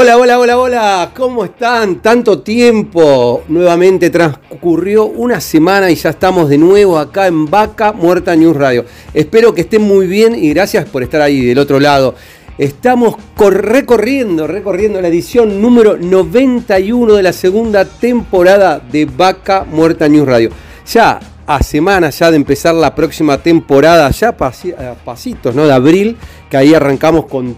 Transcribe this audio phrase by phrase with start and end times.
[0.00, 1.96] Hola, hola, hola, hola, ¿cómo están?
[2.00, 3.42] Tanto tiempo.
[3.48, 8.84] Nuevamente transcurrió una semana y ya estamos de nuevo acá en Vaca Muerta News Radio.
[9.12, 12.14] Espero que estén muy bien y gracias por estar ahí del otro lado.
[12.58, 20.28] Estamos recorriendo, recorriendo la edición número 91 de la segunda temporada de Vaca Muerta News
[20.28, 20.50] Radio.
[20.92, 25.66] Ya a semanas ya de empezar la próxima temporada, ya pasitos, ¿no?
[25.66, 26.16] De abril,
[26.48, 27.56] que ahí arrancamos con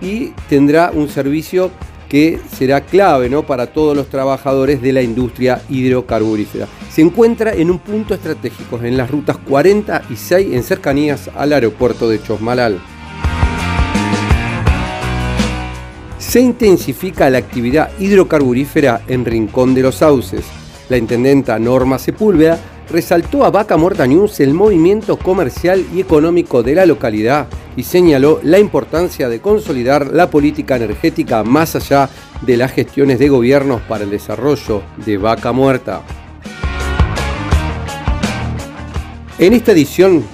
[0.00, 1.72] y tendrá un servicio
[2.08, 3.44] que será clave ¿no?
[3.44, 6.68] para todos los trabajadores de la industria hidrocarburífera.
[6.90, 12.22] Se encuentra en un punto estratégico, en las rutas 46 en cercanías al aeropuerto de
[12.22, 12.80] Chosmalal.
[16.18, 20.44] Se intensifica la actividad hidrocarburífera en Rincón de los Sauces.
[20.88, 22.58] La intendenta Norma Sepúlveda
[22.90, 28.40] resaltó a Vaca Muerta News el movimiento comercial y económico de la localidad y señaló
[28.42, 32.08] la importancia de consolidar la política energética más allá
[32.42, 36.02] de las gestiones de gobiernos para el desarrollo de Vaca Muerta.
[39.38, 40.24] En esta edición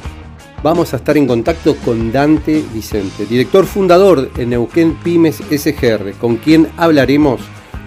[0.63, 6.37] vamos a estar en contacto con Dante Vicente, director fundador de Neuquén Pymes SGR, con
[6.37, 7.41] quien hablaremos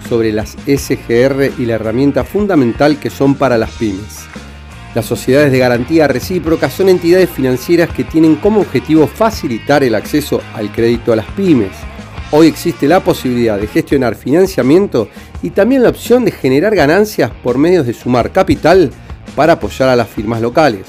[0.08, 4.26] sobre las SGR y la herramienta fundamental que son para las pymes.
[4.96, 10.40] Las sociedades de garantía recíproca son entidades financieras que tienen como objetivo facilitar el acceso
[10.54, 11.72] al crédito a las pymes.
[12.30, 15.10] Hoy existe la posibilidad de gestionar financiamiento
[15.42, 18.90] y también la opción de generar ganancias por medios de sumar capital
[19.34, 20.86] para apoyar a las firmas locales.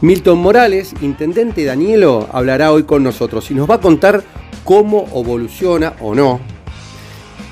[0.00, 4.24] Milton Morales, intendente Danielo, hablará hoy con nosotros y nos va a contar
[4.64, 6.57] cómo evoluciona o no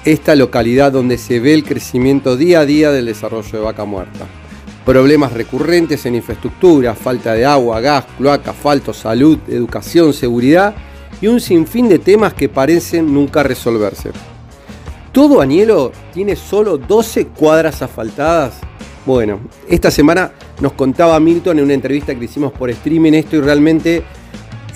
[0.06, 4.24] esta localidad donde se ve el crecimiento día a día del desarrollo de vaca muerta.
[4.84, 10.76] Problemas recurrentes en infraestructura, falta de agua, gas, cloaca, asfalto, salud, educación, seguridad
[11.20, 14.12] y un sinfín de temas que parecen nunca resolverse.
[15.10, 18.60] Todo Añelo tiene solo 12 cuadras asfaltadas.
[19.04, 20.30] Bueno, esta semana
[20.60, 24.04] nos contaba Milton en una entrevista que hicimos por streaming esto y realmente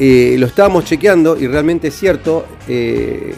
[0.02, 3.34] eh, lo estábamos chequeando y realmente es cierto, eh,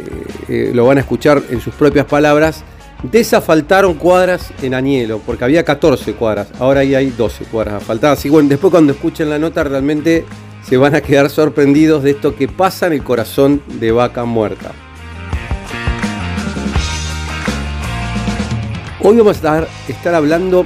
[0.48, 2.62] eh, lo van a escuchar en sus propias palabras,
[3.02, 8.24] desafaltaron cuadras en Añelo, porque había 14 cuadras, ahora ahí hay 12 cuadras asfaltadas.
[8.26, 10.24] Y bueno, después cuando escuchen la nota realmente
[10.62, 14.70] se van a quedar sorprendidos de esto que pasa en el corazón de vaca muerta.
[19.00, 20.64] Hoy vamos a estar, hablando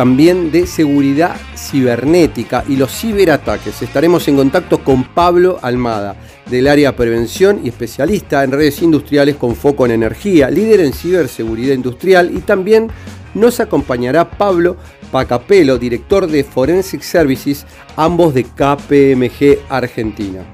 [0.00, 3.82] también de seguridad cibernética y los ciberataques.
[3.82, 6.16] Estaremos en contacto con Pablo Almada,
[6.46, 11.74] del área prevención y especialista en redes industriales con foco en energía, líder en ciberseguridad
[11.74, 12.88] industrial y también
[13.34, 14.78] nos acompañará Pablo
[15.12, 20.46] Pacapelo, director de Forensic Services, ambos de KPMG Argentina.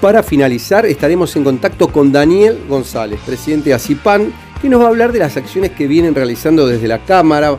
[0.00, 4.88] Para finalizar, estaremos en contacto con Daniel González, presidente de ACIPAN, que nos va a
[4.88, 7.56] hablar de las acciones que vienen realizando desde la Cámara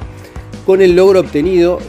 [0.65, 1.79] con el logro obtenido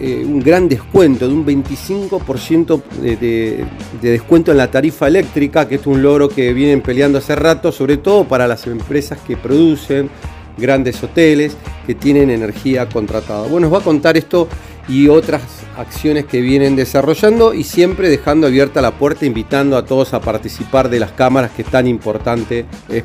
[0.00, 3.64] eh, un gran descuento de un 25% de,
[4.00, 7.98] descuento en la tarifa eléctrica, que es un logro que vienen peleando hace rato, sobre
[7.98, 10.10] todo para las empresas que producen
[10.56, 11.56] grandes hoteles,
[11.86, 13.42] que tienen energía contratada.
[13.42, 14.48] Bueno, nos va a contar esto
[14.88, 15.42] y otras
[15.76, 20.88] acciones que vienen desarrollando y siempre dejando abierta la puerta, invitando a todos a participar
[20.88, 23.04] de las cámaras que es tan importante es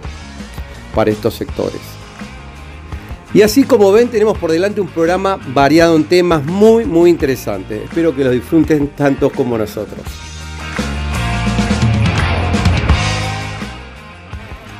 [0.97, 1.79] para estos sectores.
[3.31, 7.83] Y así como ven, tenemos por delante un programa variado en temas muy, muy interesantes.
[7.83, 10.01] Espero que lo disfruten tanto como nosotros.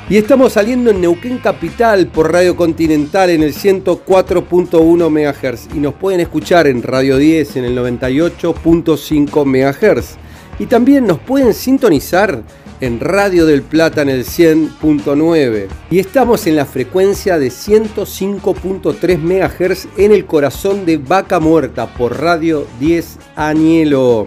[0.10, 5.94] Y estamos saliendo en Neuquén Capital por Radio Continental en el 104.1 MHz y nos
[5.94, 10.16] pueden escuchar en Radio 10 en el 98.5 MHz.
[10.58, 12.42] Y también nos pueden sintonizar
[12.82, 19.88] en Radio del Plata en el 100.9 y estamos en la frecuencia de 105.3 MHz
[19.98, 24.26] en el corazón de Vaca Muerta por Radio 10 Añelo.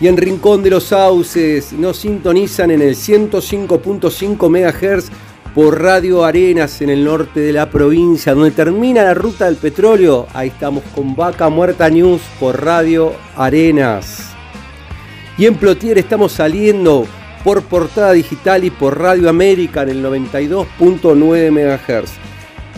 [0.00, 5.10] Y en Rincón de los Sauces nos sintonizan en el 105.5 MHz
[5.54, 10.28] por Radio Arenas en el norte de la provincia, donde termina la ruta del petróleo.
[10.32, 14.28] Ahí estamos con Vaca Muerta News por Radio Arenas.
[15.36, 17.06] Y en Plotier estamos saliendo
[17.48, 22.10] por Portada Digital y por Radio América en el 92.9 MHz.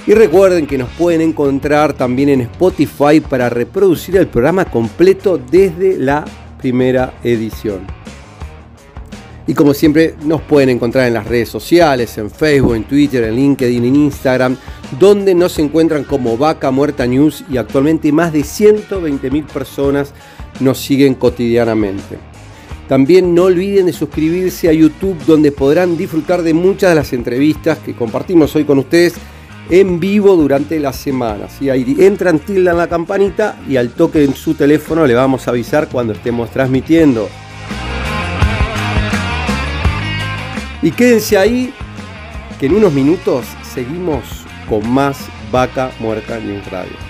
[0.06, 5.98] Y recuerden que nos pueden encontrar también en Spotify para reproducir el programa completo desde
[5.98, 6.24] la
[6.56, 7.80] primera edición.
[9.48, 13.34] Y como siempre nos pueden encontrar en las redes sociales, en Facebook, en Twitter, en
[13.34, 14.56] LinkedIn, en Instagram,
[15.00, 20.14] donde nos encuentran como Vaca Muerta News y actualmente más de 120.000 personas
[20.60, 22.29] nos siguen cotidianamente.
[22.90, 27.78] También no olviden de suscribirse a YouTube donde podrán disfrutar de muchas de las entrevistas
[27.78, 29.14] que compartimos hoy con ustedes
[29.70, 31.48] en vivo durante la semana.
[31.48, 35.52] Si Ahí entran, tildan la campanita y al toque en su teléfono le vamos a
[35.52, 37.28] avisar cuando estemos transmitiendo.
[40.82, 41.72] Y quédense ahí
[42.58, 44.24] que en unos minutos seguimos
[44.68, 45.16] con más
[45.52, 47.09] Vaca Muerta News Radio.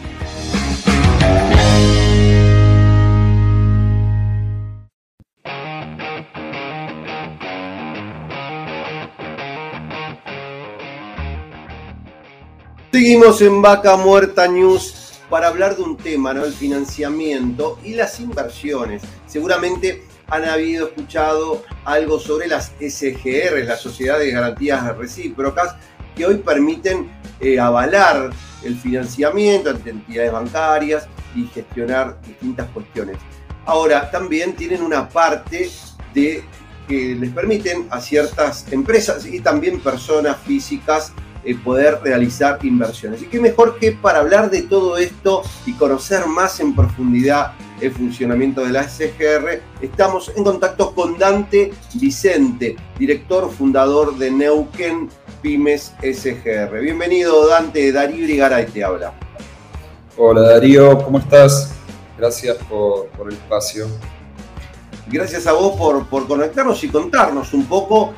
[13.01, 16.45] Seguimos en Vaca Muerta News para hablar de un tema, ¿no?
[16.45, 19.01] El financiamiento y las inversiones.
[19.25, 25.77] Seguramente han habido escuchado algo sobre las SGR, las Sociedades de Garantías Recíprocas,
[26.15, 28.29] que hoy permiten eh, avalar
[28.63, 33.17] el financiamiento ante entidades bancarias y gestionar distintas cuestiones.
[33.65, 35.71] Ahora, también tienen una parte
[36.13, 36.43] de
[36.87, 43.21] que les permiten a ciertas empresas y también personas físicas eh, poder realizar inversiones.
[43.23, 47.91] Y qué mejor que para hablar de todo esto y conocer más en profundidad el
[47.91, 55.09] funcionamiento de la SGR, estamos en contacto con Dante Vicente, director fundador de Neuquén
[55.41, 56.79] Pymes SGR.
[56.79, 59.13] Bienvenido Dante, Darío Brigaray te habla.
[60.17, 61.73] Hola Darío, ¿cómo estás?
[62.19, 63.87] Gracias por, el espacio.
[65.07, 68.13] Gracias a vos por, por conectarnos y contarnos un poco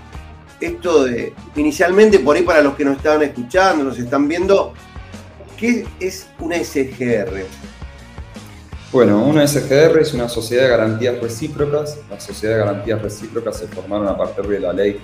[0.66, 4.74] esto de, inicialmente por ahí para los que nos estaban escuchando, nos están viendo,
[5.58, 7.46] ¿qué es una SGR?
[8.92, 11.98] Bueno, una SGR es una sociedad de garantías recíprocas.
[12.10, 15.00] Las sociedades de garantías recíprocas se formaron a partir de la ley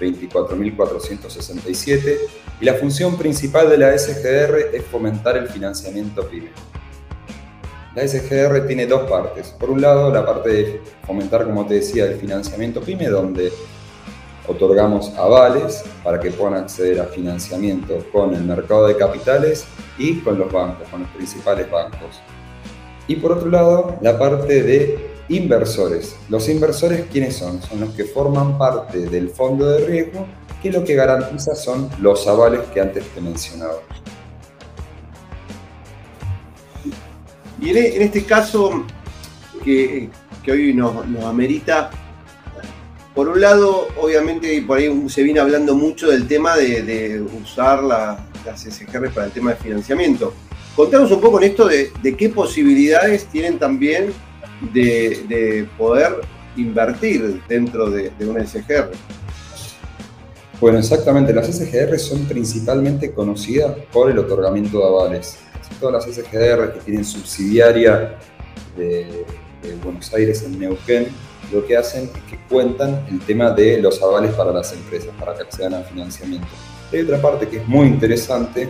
[0.00, 2.16] 24.467
[2.60, 6.50] y la función principal de la SGR es fomentar el financiamiento PYME.
[7.94, 9.48] La SGR tiene dos partes.
[9.48, 13.52] Por un lado, la parte de fomentar, como te decía, el financiamiento PYME, donde
[14.48, 19.66] otorgamos avales para que puedan acceder a financiamiento con el mercado de capitales
[19.98, 22.20] y con los bancos, con los principales bancos.
[23.08, 26.16] Y por otro lado, la parte de inversores.
[26.28, 27.62] Los inversores, ¿quiénes son?
[27.62, 30.26] Son los que forman parte del fondo de riesgo,
[30.62, 33.78] que lo que garantiza son los avales que antes te mencionaba.
[37.60, 38.84] Y en, este caso,
[39.64, 40.10] que,
[40.48, 41.90] hoy nos, amerita,
[43.16, 48.20] por un lado, obviamente, por ahí se viene hablando mucho del tema de, usar las
[48.60, 50.34] SGR para el tema de financiamiento.
[50.76, 54.12] Contanos un poco en esto de, qué posibilidades tienen también
[54.74, 56.20] de, poder
[56.58, 58.90] invertir dentro de, una SGR.
[60.60, 61.32] Bueno, exactamente.
[61.32, 65.38] Las SGR son principalmente conocidas por el otorgamiento de avales.
[65.80, 68.18] Todas las SGR que tienen subsidiaria
[68.76, 69.24] de,
[69.82, 71.08] Buenos Aires en Neuquén,
[71.52, 75.34] lo que hacen es que cuentan el tema de los avales para las empresas, para
[75.34, 76.46] que accedan al financiamiento.
[76.92, 78.68] Hay otra parte que es muy interesante,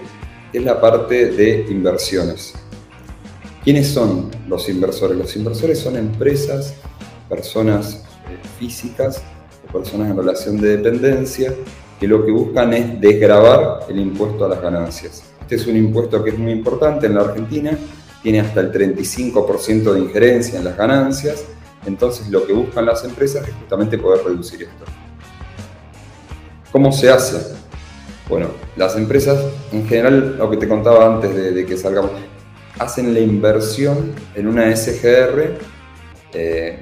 [0.53, 2.55] es la parte de inversiones.
[3.63, 5.17] ¿Quiénes son los inversores?
[5.17, 6.75] Los inversores son empresas,
[7.29, 9.23] personas eh, físicas
[9.69, 11.53] o personas en relación de dependencia
[11.99, 15.25] que lo que buscan es desgravar el impuesto a las ganancias.
[15.41, 17.77] Este es un impuesto que es muy importante en la Argentina,
[18.23, 21.45] tiene hasta el 35% de injerencia en las ganancias,
[21.87, 24.85] entonces lo que buscan las empresas es justamente poder reducir esto.
[26.73, 27.55] ¿Cómo se hace?
[28.29, 29.39] Bueno, las empresas,
[29.73, 32.11] en general, lo que te contaba antes de, que salgamos,
[32.79, 35.59] hacen la inversión en una SGR
[36.33, 36.81] eh,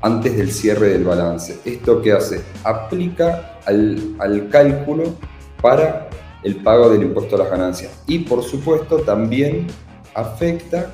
[0.00, 1.60] antes del cierre del balance.
[1.64, 2.40] ¿Esto qué hace?
[2.64, 5.14] Aplica al, al, cálculo
[5.60, 6.08] para
[6.42, 8.02] el pago del impuesto a las ganancias.
[8.06, 9.66] Y por supuesto también
[10.14, 10.90] afecta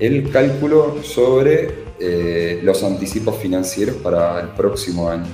[0.00, 5.24] el cálculo sobre eh, los anticipos financieros para el próximo año.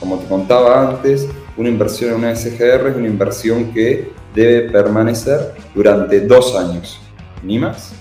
[0.00, 5.54] Como te contaba antes, una inversión en una SGR es una inversión que debe permanecer
[5.72, 6.98] durante dos años,
[7.44, 7.92] ni más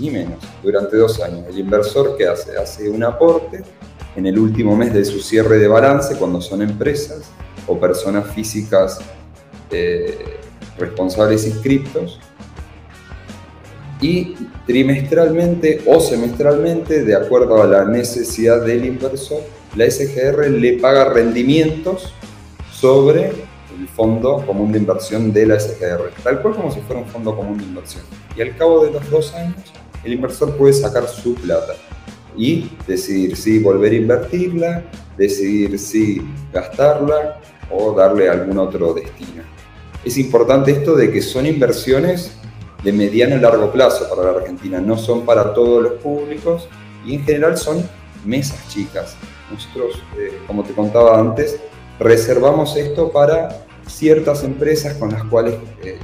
[0.00, 1.46] ni menos, durante dos años.
[1.48, 3.62] El inversor que hace, hace un aporte
[4.16, 7.30] en el último mes de su cierre de balance cuando son empresas
[7.68, 8.98] o personas físicas
[9.70, 10.38] eh,
[10.76, 12.18] responsables inscriptos
[14.02, 14.34] y
[14.66, 19.40] trimestralmente o semestralmente, de acuerdo a la necesidad del inversor,
[19.76, 22.12] la SGR le paga rendimientos
[22.70, 27.08] sobre el fondo común de inversión de la SGR, tal cual como si fuera un
[27.08, 28.02] fondo común de inversión.
[28.36, 29.56] Y al cabo de los dos años,
[30.04, 31.74] el inversor puede sacar su plata
[32.36, 34.84] y decidir si volver a invertirla,
[35.16, 36.20] decidir si
[36.52, 37.40] gastarla
[37.70, 39.42] o darle algún otro destino.
[40.04, 42.32] Es importante esto de que son inversiones
[42.82, 46.68] de mediano y largo plazo para la Argentina, no son para todos los públicos
[47.04, 47.82] y en general son
[48.24, 49.16] mesas chicas.
[49.50, 51.58] Nosotros, eh, como te contaba antes,
[51.98, 55.98] reservamos esto para ciertas empresas con las cuales eh,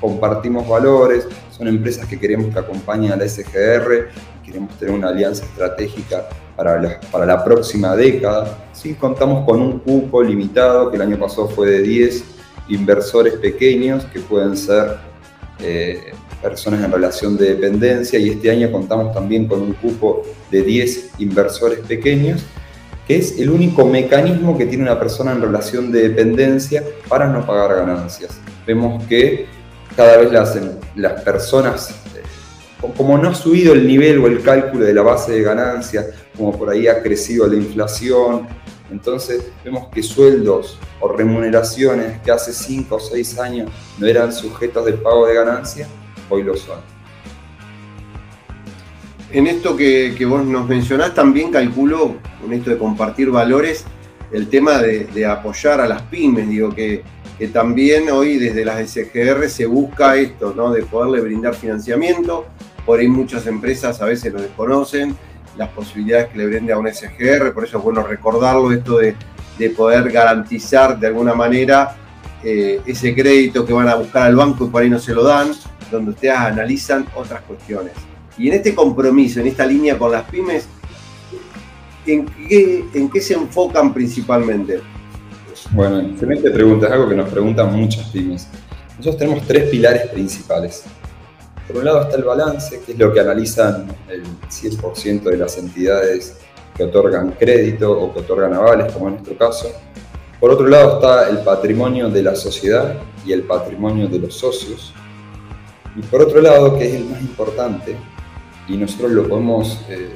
[0.00, 4.08] compartimos valores, son empresas que queremos que acompañen a la SGR,
[4.44, 8.58] queremos tener una alianza estratégica para la, para la próxima década.
[8.72, 12.24] Sí, contamos con un cupo limitado, que el año pasado fue de 10
[12.68, 14.96] inversores pequeños, que pueden ser
[15.60, 16.12] eh,
[16.44, 21.12] personas en relación de dependencia, y este año contamos también con un cupo de 10
[21.18, 22.44] inversores pequeños
[23.06, 27.44] que es el único mecanismo que tiene una persona en relación de dependencia para no
[27.46, 28.40] pagar ganancias.
[28.66, 29.46] Vemos que
[29.94, 30.58] cada vez las,
[30.96, 32.22] las personas, eh,
[32.96, 36.56] como no ha subido el nivel o el cálculo de la base de ganancias, como
[36.56, 38.48] por ahí ha crecido la inflación,
[38.90, 44.84] entonces vemos que sueldos o remuneraciones que hace 5 o 6 años no eran sujetos
[44.86, 45.88] del pago de ganancias,
[46.28, 46.94] hoy lo son.
[49.34, 53.84] En esto que, vos nos mencionás, también calculo, con esto de compartir valores,
[54.30, 57.02] el tema de, apoyar a las pymes, digo que,
[57.52, 60.70] también hoy desde las SGR se busca esto, ¿no?
[60.70, 62.46] De poderle brindar financiamiento,
[62.86, 65.16] por ahí muchas empresas a veces lo desconocen,
[65.58, 69.16] las posibilidades que le brinde a una SGR, por eso es bueno recordarlo, esto de,
[69.76, 71.96] poder garantizar de alguna manera
[72.44, 75.24] eh, ese crédito que van a buscar al banco y por ahí no se lo
[75.24, 75.50] dan,
[75.90, 77.92] donde ustedes analizan otras cuestiones.
[78.36, 80.66] Y en este compromiso, en esta línea con las pymes,
[82.06, 82.26] ¿en
[83.10, 84.80] qué, se enfocan principalmente?
[85.70, 88.48] Bueno, excelente pregunta, es algo que nos preguntan muchas pymes.
[88.98, 90.84] Nosotros tenemos tres pilares principales.
[91.66, 95.56] Por un lado está el balance, que es lo que analizan el 100% de las
[95.56, 96.36] entidades
[96.76, 99.68] que otorgan crédito o que otorgan avales, como en nuestro caso.
[100.40, 104.92] Por otro lado está el patrimonio de la sociedad y el patrimonio de los socios.
[105.96, 107.96] Y por otro lado, que es el más importante,
[108.68, 110.10] y nosotros lo podemos, eh,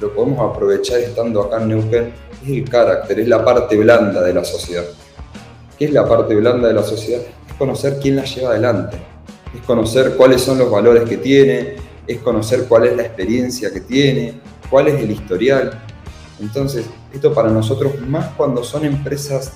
[0.00, 2.12] lo podemos aprovechar estando acá en Neuquén,
[2.44, 4.84] es el carácter, es la parte blanda de la sociedad.
[5.78, 7.22] ¿Qué es la parte blanda de la sociedad?
[7.48, 8.98] Es conocer quién la lleva adelante,
[9.54, 13.80] es conocer cuáles son los valores que tiene, es conocer cuál es la experiencia que
[13.80, 14.40] tiene,
[14.70, 15.82] cuál es el historial.
[16.40, 19.52] Entonces, esto para nosotros, más cuando son empresas,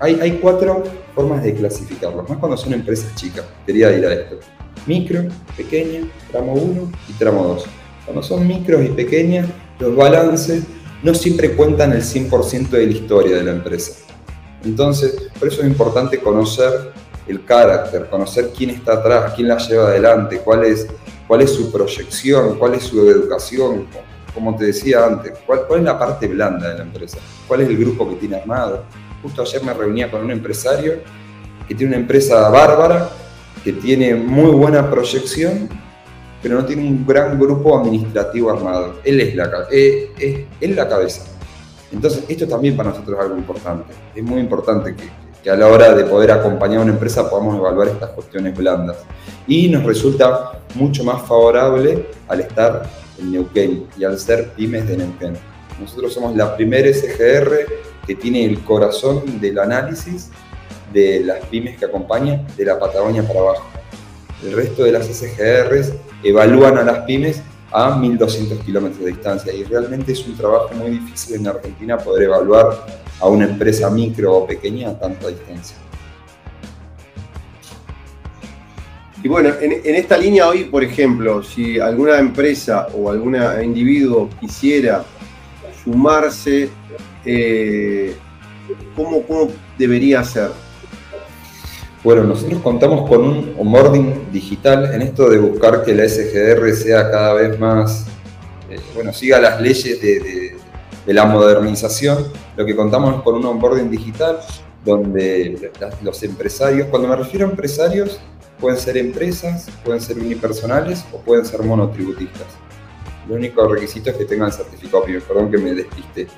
[0.00, 0.82] hay, cuatro
[1.14, 4.38] formas de clasificarlo, más cuando son empresas chicas, quería ir a esto.
[4.86, 5.24] Micro,
[5.56, 7.66] pequeña, tramo 1 y tramo 2.
[8.04, 9.46] Cuando son micros y pequeñas,
[9.78, 10.64] los balances
[11.02, 13.92] no siempre cuentan el 100% de la historia de la empresa.
[14.64, 16.92] Entonces, por eso es importante conocer
[17.28, 20.88] el carácter, conocer quién está atrás, quién la lleva adelante, cuál es,
[21.26, 23.86] cuál es su proyección, cuál es su educación,
[24.34, 27.76] como te decía antes, cuál es la parte blanda de la empresa, cuál es el
[27.76, 28.84] grupo que tiene armado.
[29.22, 31.00] Justo ayer me reunía con un empresario
[31.66, 33.10] que tiene una empresa bárbara,
[33.62, 35.68] que tiene muy buena proyección,
[36.42, 38.94] pero no tiene un gran grupo administrativo armado.
[39.04, 41.22] Él es la, eh, es, es la cabeza.
[41.90, 43.92] Entonces, esto también para nosotros es algo importante.
[44.14, 45.04] Es muy importante que,
[45.42, 48.98] que, a la hora de poder acompañar a una empresa podamos evaluar estas cuestiones blandas.
[49.46, 52.82] Y nos resulta mucho más favorable al estar
[53.18, 55.34] en Neuquén y al ser pymes de Neuquén.
[55.80, 57.66] Nosotros somos la primera SGR
[58.08, 60.30] que tiene el corazón del análisis
[60.94, 63.66] de las pymes que acompañan de la Patagonia para abajo.
[64.42, 69.62] El resto de las SGRs evalúan a las pymes a 1200 kilómetros de distancia y
[69.64, 72.86] realmente es un trabajo muy difícil en Argentina poder evaluar
[73.20, 75.76] a una empresa micro o pequeña a tanta distancia.
[79.22, 84.30] Y bueno, en, en, esta línea hoy, por ejemplo, si alguna empresa o algún individuo
[84.40, 85.04] quisiera
[85.84, 86.70] sumarse,
[87.30, 88.16] eh,
[88.96, 90.50] ¿cómo, ¿cómo debería hacer?
[92.02, 97.10] Bueno, nosotros contamos con un onboarding digital en esto de buscar que la SGR sea
[97.10, 98.06] cada vez más,
[98.70, 100.56] eh, bueno, siga las leyes de, de,
[101.04, 102.28] de, la modernización.
[102.56, 104.38] Lo que contamos es con un onboarding digital
[104.84, 105.70] donde
[106.02, 108.20] los empresarios, cuando me refiero a empresarios,
[108.58, 112.46] pueden ser empresas, pueden ser unipersonales o pueden ser monotributistas.
[113.28, 116.28] Lo único requisito es que tengan certificado perdón que me despiste.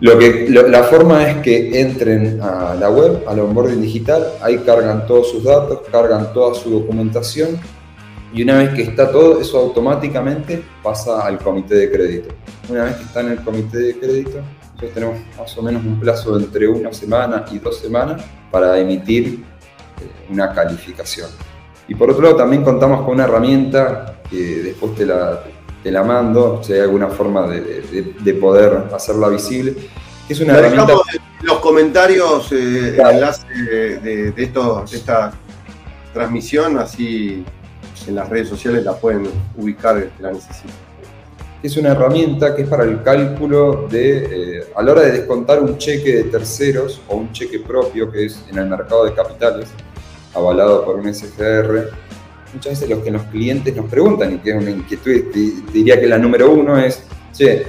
[0.00, 5.06] Lo que, la forma es que entren a la web, al onboarding digital, ahí cargan
[5.06, 7.58] todos sus datos, cargan toda su documentación
[8.32, 12.34] y una vez que está todo, eso automáticamente pasa al comité de crédito.
[12.68, 15.98] Una vez que está en el comité de crédito, nosotros tenemos más o menos un
[15.98, 19.44] plazo entre una semana y dos semanas para emitir
[20.00, 21.28] eh, una calificación.
[21.88, 25.42] Y por otro lado, también contamos con una herramienta que después te la,
[25.88, 29.74] te la mando, si hay alguna forma de, de, de poder hacerla visible.
[30.28, 30.92] Es una herramienta...
[31.40, 33.08] en los comentarios eh, claro.
[33.08, 33.46] el enlace
[34.02, 35.32] de, de, esto, de esta
[36.12, 37.42] transmisión, así
[38.06, 40.72] en las redes sociales la pueden ubicar que la necesiten.
[41.62, 45.62] Es una herramienta que es para el cálculo de, eh, a la hora de descontar
[45.62, 49.68] un cheque de terceros o un cheque propio que es en el mercado de capitales,
[50.34, 51.88] avalado por un SGR,
[52.54, 55.12] muchas veces lo que los clientes nos preguntan, y que es una inquietud,
[55.72, 57.66] diría que la número uno es, che,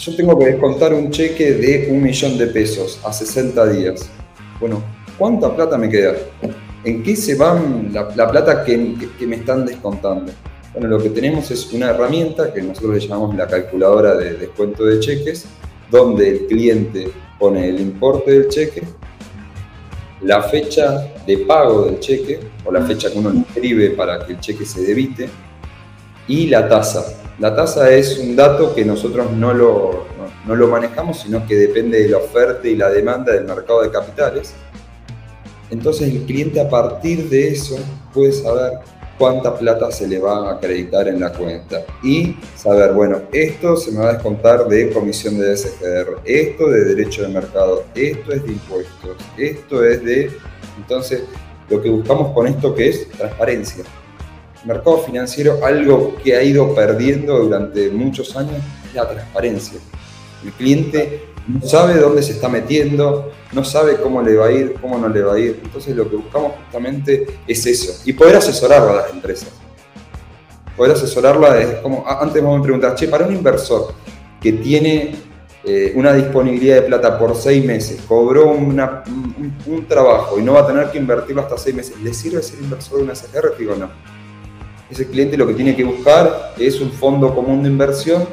[0.00, 4.10] yo tengo que descontar un cheque de un millón de pesos a 60 días.
[4.60, 4.82] Bueno,
[5.16, 6.14] ¿cuánta plata me queda?
[6.84, 10.30] ¿En qué se la, la plata que, que, que, me están descontando?
[10.74, 14.84] Bueno, lo que tenemos es una herramienta que nosotros le llamamos la calculadora de descuento
[14.84, 15.46] de cheques,
[15.90, 18.82] donde el cliente pone el importe del cheque,
[20.24, 24.40] la fecha de pago del cheque o la fecha que uno inscribe para que el
[24.40, 25.28] cheque se debite
[26.26, 27.04] y la tasa.
[27.38, 31.56] La tasa es un dato que nosotros no lo, no, no lo manejamos, sino que
[31.56, 34.54] depende de la oferta y la demanda del mercado de capitales.
[35.70, 37.76] Entonces el cliente a partir de eso
[38.12, 38.78] puede saber
[39.18, 43.92] cuánta plata se le va a acreditar en la cuenta y saber, bueno, esto se
[43.92, 48.44] me va a descontar de comisión de SGR, esto de derecho de mercado, esto es
[48.44, 50.30] de impuestos, esto es de...
[50.76, 51.22] Entonces,
[51.68, 53.84] lo que buscamos con esto que es transparencia.
[54.64, 58.56] Mercado financiero, algo que ha ido perdiendo durante muchos años,
[58.88, 59.78] es la transparencia.
[60.42, 64.74] El cliente no sabe dónde se está metiendo, no sabe cómo le va a ir,
[64.80, 65.60] cómo no le va a ir.
[65.62, 68.02] Entonces lo que buscamos justamente es eso.
[68.04, 69.50] Y poder asesorarlo a las empresas.
[70.76, 73.92] Poder asesorarla es como, antes vamos a preguntar, che, para un inversor
[74.40, 75.14] que tiene
[75.64, 78.76] eh, una disponibilidad de plata por seis meses, cobró un,
[79.88, 82.98] trabajo y no va a tener que invertirlo hasta seis meses, ¿le sirve ser inversor
[82.98, 83.56] de una SGR?
[83.58, 83.88] Digo, no.
[84.90, 88.26] Ese cliente lo que tiene que buscar es un fondo común de inversión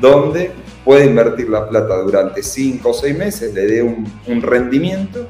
[0.00, 0.52] donde
[0.84, 5.26] puede invertir la plata durante cinco o seis meses, le dé un, un rendimiento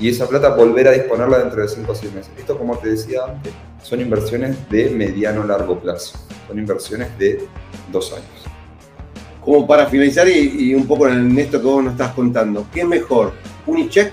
[0.00, 2.32] y esa plata volver a disponerla dentro de 5 o 6 meses.
[2.38, 3.52] Esto, como te decía antes,
[3.82, 7.46] son inversiones de mediano largo plazo, son inversiones de
[7.92, 8.24] dos años.
[9.42, 12.86] Como para finalizar y, un poco en esto que vos nos estás contando, ¿qué es
[12.86, 13.32] mejor,
[13.66, 14.12] un e-check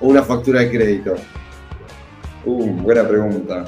[0.00, 1.14] o una factura de crédito?
[2.44, 3.64] Uh, buena pregunta.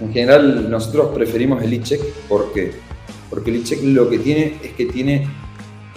[0.00, 2.00] En general, nosotros preferimos el e-check.
[2.28, 2.72] ¿Por qué?
[3.30, 5.26] Porque el e-check lo que tiene es que tiene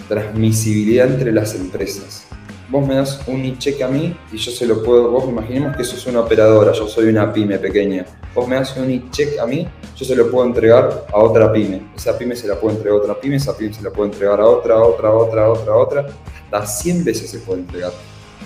[0.08, 2.26] transmisibilidad entre las empresas
[2.74, 5.82] vos me das un e-check a mí y yo se lo puedo, vos imaginemos que
[5.82, 9.46] eso es una operadora, yo soy una pyme pequeña, vos me das un e-check a
[9.46, 9.66] mí,
[9.96, 13.02] yo se lo puedo entregar a otra pyme, esa pyme se la puede entregar a
[13.02, 16.06] otra pyme, esa pyme se la puede entregar a otra, otra, otra, otra, otra,
[16.50, 17.92] hasta 100 veces se puede entregar.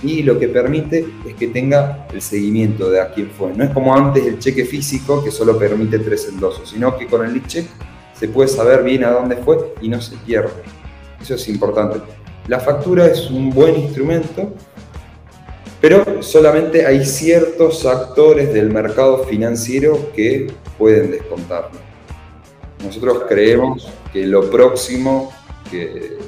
[0.03, 3.53] Y lo que permite es que tenga el seguimiento de a quién fue.
[3.53, 7.27] No es como antes el cheque físico que solo permite tres endosos, sino que con
[7.27, 7.66] el e-check
[8.19, 10.51] se puede saber bien a dónde fue y no se pierde.
[11.21, 12.01] Eso es importante.
[12.49, 14.55] La factura es un buen instrumento,
[15.81, 21.79] pero solamente hay ciertos actores del mercado financiero que pueden descontarlo.
[22.85, 25.33] Nosotros creemos que lo próximo,
[25.71, 26.19] que,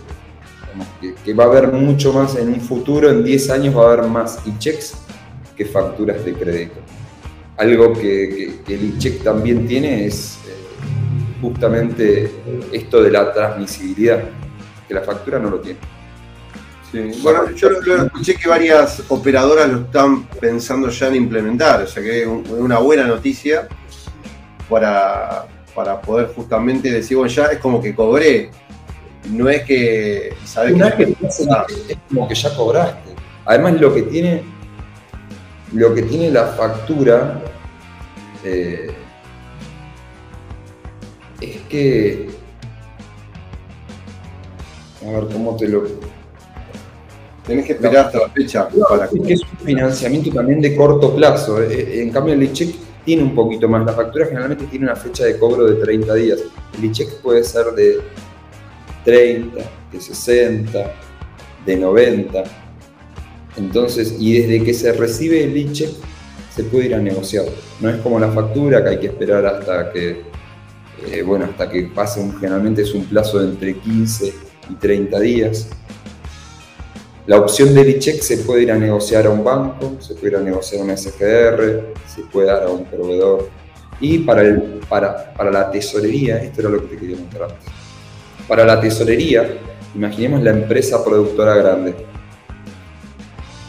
[1.39, 4.39] va a haber mucho más en un futuro, en 10 años va a haber más
[4.47, 4.95] e-checks
[5.57, 6.81] que facturas de crédito.
[7.57, 10.60] Algo que, el e-check también tiene es eh,
[11.41, 12.31] justamente
[12.73, 14.23] esto de la transmisibilidad,
[14.87, 15.79] que la factura no lo tiene.
[17.23, 22.03] Bueno, yo lo, escuché que varias operadoras lo están pensando ya en implementar, o sea
[22.03, 23.69] que es una buena noticia
[24.69, 28.51] para, para poder justamente decir, bueno, ya es como que cobré.
[29.29, 31.17] No es que sabes que,
[31.89, 33.11] es como que ya cobraste.
[33.45, 34.43] Además lo que tiene
[35.73, 37.41] lo que tiene la factura
[38.45, 38.91] eh,
[41.71, 42.29] que
[45.07, 45.85] a ver cómo te lo
[47.47, 48.69] Tenés que esperar hasta la fecha.
[48.89, 49.33] para que...
[49.33, 51.61] Es un financiamiento también de corto plazo.
[51.63, 53.85] Eh, eh, en cambio, el e-check tiene un poquito más.
[53.85, 56.39] La factura generalmente tiene una fecha de cobro de 30 días.
[56.79, 57.99] El e-check puede ser de
[59.05, 59.59] 30,
[59.91, 60.93] de 60,
[61.67, 62.45] de 90.
[63.57, 65.91] Entonces, y desde que se recibe el e-check,
[66.55, 67.47] se puede ir a negociar.
[67.81, 70.23] No es como la factura que hay que esperar hasta que,
[71.11, 74.33] eh, bueno, hasta que pase un, generalmente es un plazo de entre 15
[74.71, 75.69] y 30 días.
[77.27, 80.37] La opción del e-check se puede ir a negociar a un banco, se puede ir
[80.37, 83.49] a negociar a una SGR, se puede dar a un proveedor.
[84.01, 87.57] Y para, el, para, para la tesorería, esto era lo que te quería mostrar.
[88.49, 89.59] Para la tesorería,
[89.95, 91.95] imaginemos la empresa productora grande.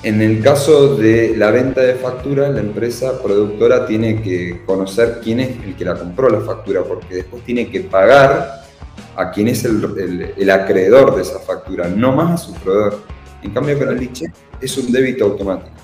[0.04, 5.40] En el caso de la venta de factura, la empresa productora tiene que conocer quién
[5.40, 8.64] es el que la compró la factura, porque después tiene que pagar
[9.16, 13.00] a quién es el, acreedor de esa factura, no más a su proveedor.
[13.44, 15.76] En cambio, con el liche es un débito automático.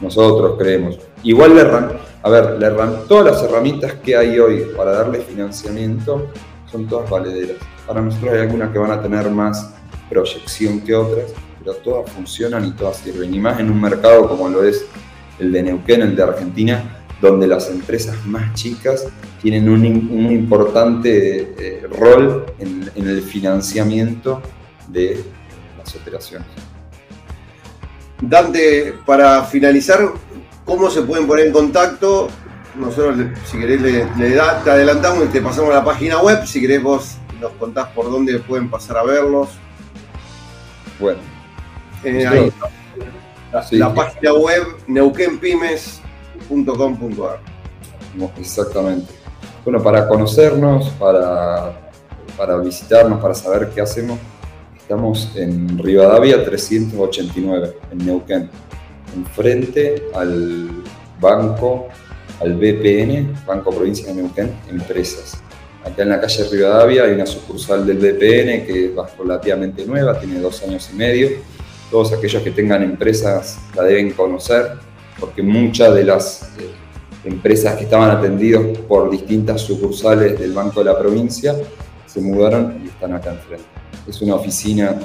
[0.00, 1.00] Nosotros creemos.
[1.24, 1.62] Igual le
[2.22, 2.70] a ver, le
[3.08, 6.28] todas las herramientas que hay hoy para darle financiamiento
[6.70, 7.56] son todas valederas.
[7.88, 9.74] Para nosotros hay algunas que van a tener más
[10.08, 13.32] proyección que otras, pero todas funcionan y todas sirven.
[13.32, 14.84] Y más en un mercado como lo es
[15.38, 19.06] el de Neuquén, el de Argentina, donde las empresas más chicas
[19.40, 24.42] tienen un, importante eh, rol en, en el financiamiento
[24.88, 25.22] de
[25.96, 26.46] operaciones.
[28.20, 30.00] Dante, para finalizar,
[30.64, 32.28] ¿cómo se pueden poner en contacto?
[32.76, 36.46] Nosotros, si querés, le, te adelantamos y te pasamos a la página web.
[36.46, 39.48] Si querés, vos nos contás por dónde pueden pasar a verlos.
[40.98, 41.20] Bueno,
[42.04, 42.52] eh,
[43.72, 47.40] la, página web neuquenpymes.com.ar.
[48.38, 49.14] Exactamente.
[49.64, 51.90] Bueno, para conocernos, para,
[52.36, 54.18] para visitarnos, para saber qué hacemos,
[54.90, 58.50] Estamos en Rivadavia 389, en Neuquén,
[59.14, 60.82] enfrente al
[61.20, 61.86] banco,
[62.40, 65.40] al BPN, Banco Provincia de Neuquén, Empresas.
[65.84, 70.40] Acá en la calle Rivadavia hay una sucursal del BPN que es relativamente nueva, tiene
[70.40, 71.28] dos años y medio.
[71.90, 74.78] Todos aquellos que tengan empresas la deben conocer,
[75.18, 76.70] porque muchas de las eh,
[77.24, 81.54] empresas que estaban atendidos por distintas sucursales del Banco de la Provincia
[82.06, 83.66] se mudaron y están acá enfrente.
[84.06, 84.98] Es una oficina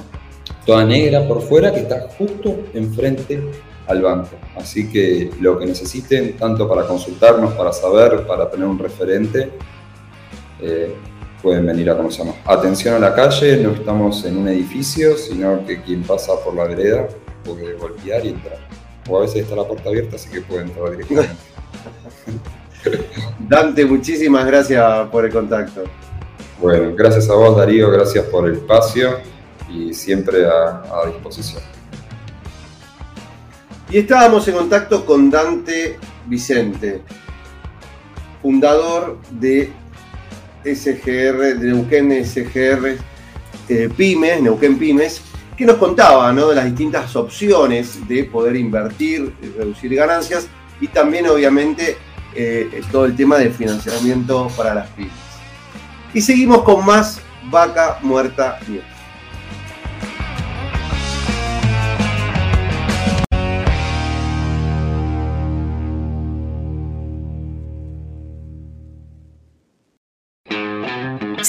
[0.66, 3.44] toda negra por fuera que está justo enfrente
[3.88, 4.32] al banco.
[4.56, 9.52] Así que lo que necesiten, tanto para consultarnos, para saber, para tener un referente,
[10.62, 10.96] eh,
[11.46, 12.36] pueden venir a conocernos.
[12.44, 16.64] Atención a la calle, no estamos en un edificio, sino que quien pasa por la
[16.64, 17.08] vereda
[17.44, 18.58] puede golpear y entrar.
[19.08, 21.36] O a veces está la puerta abierta, así que puede entrar directamente.
[23.48, 25.84] Dante, muchísimas gracias por el contacto.
[26.60, 29.20] Bueno, gracias a vos Darío, gracias por el espacio
[29.70, 31.62] y siempre a, a disposición.
[33.92, 37.04] Y estábamos en contacto con Dante Vicente,
[38.42, 39.85] fundador de
[40.66, 42.98] SGR, de Neuquén SGR
[43.70, 45.22] eh, Pymes, Neuquén Pymes,
[45.58, 46.50] que nos contaba ¿no?
[46.50, 50.48] de las distintas opciones de poder invertir, reducir ganancias
[50.82, 51.98] y también obviamente
[52.36, 55.14] eh, todo el tema de financiamiento para las pymes.
[56.14, 58.95] Y seguimos con más Vaca Muerta News.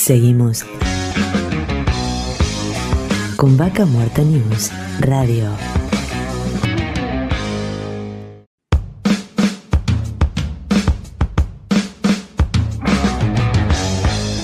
[0.07, 0.65] Seguimos
[3.35, 5.51] con Vaca Muerta News Radio.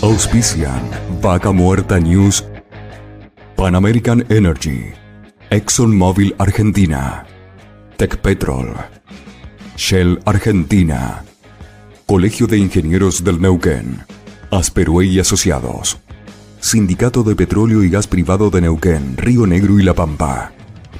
[0.03, 0.83] Auspician
[1.23, 2.45] Vaca Muerta News,
[3.55, 4.91] Pan American Energy,
[5.51, 7.25] ExxonMobil Argentina,
[7.99, 8.75] Tecpetrol,
[9.77, 11.23] Shell Argentina,
[12.07, 14.05] Colegio de Ingenieros del Neuquén,
[14.53, 15.97] Asperue y Asociados,
[16.61, 20.53] Sindicato de Petróleo y Gas Privado de Neuquén, Río Negro y La Pampa,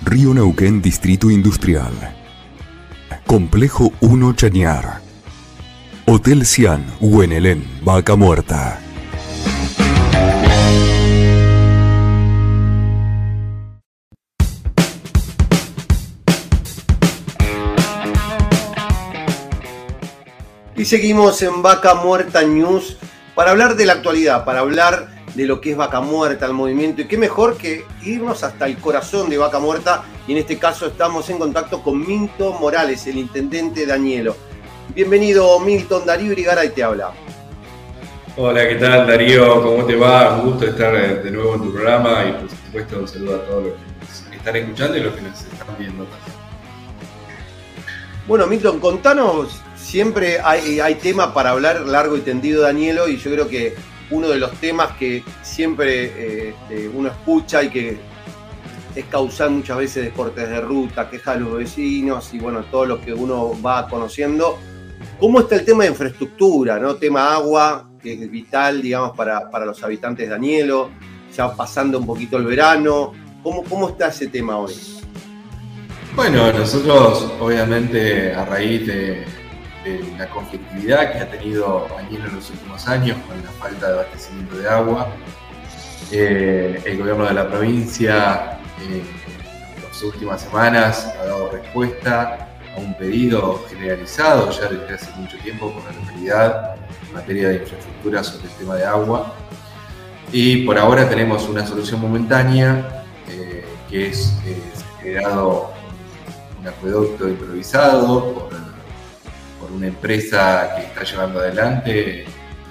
[0.07, 1.93] Río Neuquén Distrito Industrial,
[3.27, 5.03] Complejo 1 Chañar,
[6.07, 8.81] Hotel Cian, Huenelén, Vaca Muerta.
[20.75, 22.97] Y seguimos en Vaca Muerta News
[23.35, 27.03] para hablar de la actualidad, para hablar de lo que es Vaca Muerta, el movimiento.
[27.03, 30.05] Y qué mejor que irnos hasta el corazón de Vaca Muerta.
[30.27, 34.37] Y en este caso estamos en contacto con Milton Morales, el intendente Danielo.
[34.95, 36.05] Bienvenido, Milton.
[36.05, 37.13] Darío Irigaray te habla.
[38.37, 39.63] Hola, ¿qué tal Darío?
[39.63, 40.37] ¿Cómo te va?
[40.37, 43.65] Un gusto estar de nuevo en tu programa y por supuesto un saludo a todos
[43.65, 46.07] los que nos están escuchando y los que nos están viendo
[48.27, 53.31] Bueno, Milton, contanos siempre hay, hay, tema para hablar largo y tendido, Danielo, y yo
[53.33, 53.75] creo que
[54.11, 57.99] uno de los temas que siempre eh, uno escucha y que
[58.95, 62.85] es causar muchas veces de cortes de ruta, quejas a los vecinos y bueno, todo
[62.85, 64.59] lo que uno va conociendo.
[65.19, 66.97] ¿Cómo está el tema de infraestructura, no?
[66.97, 70.91] Tema agua, que es vital, digamos, para, para los habitantes de Danielo,
[71.35, 73.13] ya pasando un poquito el verano.
[73.43, 74.75] ¿Cómo, ¿Cómo está ese tema hoy?
[76.15, 79.25] Bueno, nosotros obviamente a raíz de,
[80.17, 84.57] la conflictividad que ha tenido Bañero en los últimos años con la falta de abastecimiento
[84.57, 85.09] de agua.
[86.11, 89.03] Eh, el gobierno de la provincia eh,
[89.77, 95.37] en las últimas semanas ha dado respuesta a un pedido generalizado ya desde hace mucho
[95.39, 99.35] tiempo por la localidad en materia de infraestructura sobre el tema de agua.
[100.33, 104.63] Y por ahora tenemos una solución momentánea eh, que es eh,
[105.01, 105.71] creado
[106.59, 108.42] un acueducto improvisado
[109.75, 112.25] una empresa que está llevando adelante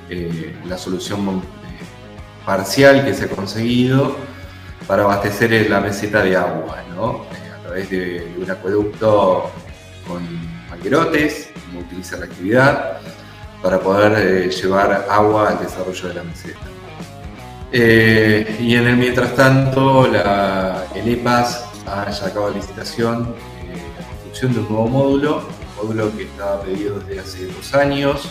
[0.09, 4.15] eh, la solución eh, parcial que se ha conseguido
[4.87, 6.77] para abastecer la meseta de agua.
[6.79, 9.49] Eh, a través de, un acueducto
[10.07, 10.21] con
[10.69, 12.99] manguerotes, como utiliza la actividad,
[13.63, 16.59] para poder llevar agua al desarrollo de la meseta.
[17.71, 23.35] y en el mientras tanto, la, el EPAS ha sacado a licitación
[23.97, 28.29] la construcción de un nuevo módulo módulo que estaba pedido desde hace dos años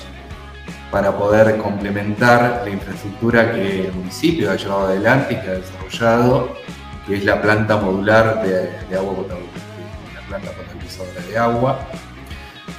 [0.90, 6.56] para poder complementar la infraestructura que el municipio ha llevado adelante y que ha desarrollado,
[7.06, 9.44] que es la planta modular de, agua potable,
[10.14, 11.78] la planta potabilizadora de agua,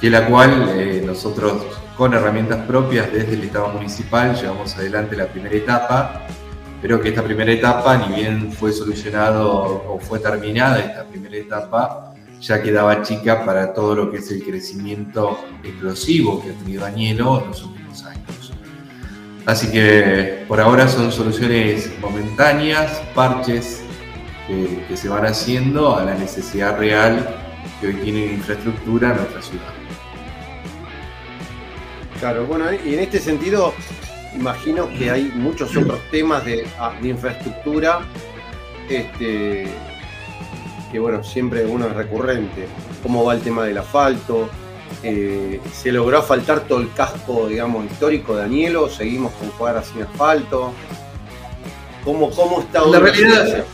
[0.00, 1.64] que la cual eh, nosotros
[1.96, 6.26] con herramientas propias desde el Estado municipal llevamos adelante la primera etapa,
[6.80, 12.11] pero que esta primera etapa, ni bien fue solucionado o fue terminada esta primera etapa,
[12.42, 17.40] ya quedaba chica para todo lo que es el crecimiento explosivo que ha tenido Añelo
[17.40, 18.52] en los últimos años.
[19.46, 23.82] Así que por ahora son soluciones momentáneas, parches
[24.48, 27.36] que, se van haciendo a la necesidad real
[27.80, 29.72] que hoy tiene infraestructura en nuestra ciudad.
[32.18, 33.72] Claro, bueno, y en este sentido,
[34.34, 38.00] imagino que hay muchos otros temas de, ah, de infraestructura
[38.88, 39.66] este,
[40.92, 42.68] que bueno, siempre uno es recurrente.
[43.02, 44.48] ¿Cómo va el tema del asfalto?
[45.02, 48.88] eh, ¿Se logró asfaltar todo el casco, digamos, histórico de Anielo?
[48.88, 50.72] ¿Seguimos con cuadras sin asfalto?
[52.04, 53.64] ¿Cómo, cómo está la realidad,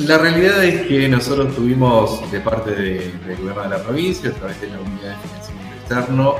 [0.00, 4.60] la realidad es que nosotros tuvimos de parte del gobierno de la provincia, a través
[4.60, 6.34] de la unidad de financiamiento externo,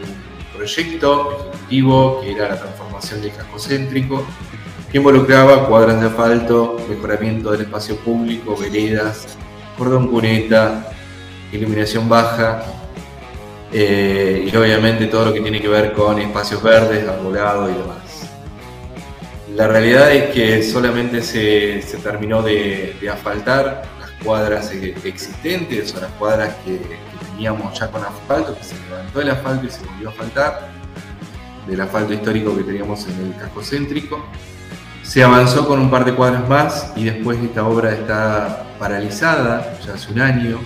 [0.00, 4.24] eh, un proyecto ejecutivo que era la transformación del casco céntrico,
[4.90, 9.36] que involucraba cuadras de asfalto, mejoramiento del espacio público, veredas,
[9.78, 10.90] cordón cuneta,
[11.52, 12.64] iluminación baja,
[13.72, 17.98] eh, y obviamente todo lo que tiene que ver con espacios verdes, arbolado y demás.
[19.54, 24.72] La realidad es que solamente se, terminó de, asfaltar las cuadras
[25.04, 26.80] existentes o las cuadras que,
[27.30, 30.68] teníamos ya con asfalto, que se levantó el asfalto y se volvió a asfaltar,
[31.66, 34.24] del asfalto histórico que teníamos en el casco céntrico.
[35.10, 39.94] Se avanzó con un par de cuadras más y después esta obra está paralizada ya
[39.94, 40.60] hace un año.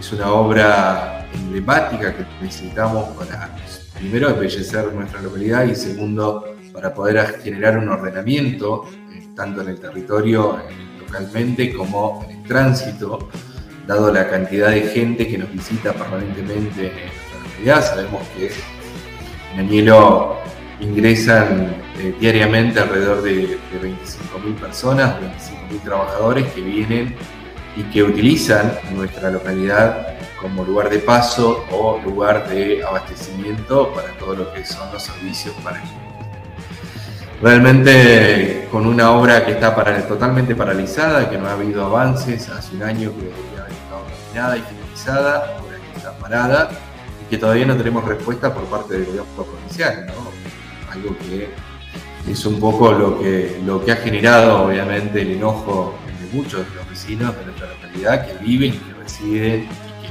[0.00, 3.54] Es una obra emblemática que necesitamos para,
[3.98, 9.78] primero, embellecer nuestra localidad y segundo, para poder generar un ordenamiento, eh, tanto en el
[9.78, 10.60] territorio
[10.98, 13.28] localmente como en el tránsito,
[13.86, 17.84] dado la cantidad de gente que nos visita permanentemente en nuestra localidad.
[17.84, 18.50] Sabemos que
[19.52, 20.38] en Añelo
[20.80, 27.14] ingresan eh, diariamente alrededor de, de 25.000 personas, 25.000 trabajadores que vienen
[27.76, 34.36] y que utilizan nuestra localidad como lugar de paso o lugar de abastecimiento para todo
[34.36, 35.88] lo que son los servicios para el
[37.42, 39.74] Realmente con una obra que está
[40.06, 44.56] totalmente paralizada, que no ha habido avances, hace un año que debería haber estado terminada
[44.56, 46.70] y finalizada, ahora que está parada
[47.20, 50.06] y que todavía no tenemos respuesta por parte del gobierno provincial,
[50.94, 51.50] algo que
[52.30, 56.76] es un poco lo que, lo que ha generado obviamente el enojo de muchos de
[56.76, 59.68] los vecinos de nuestra localidad que viven y que residen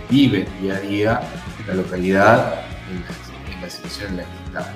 [0.10, 1.22] vive día a día
[1.68, 4.74] la localidad en la, situación en la que está.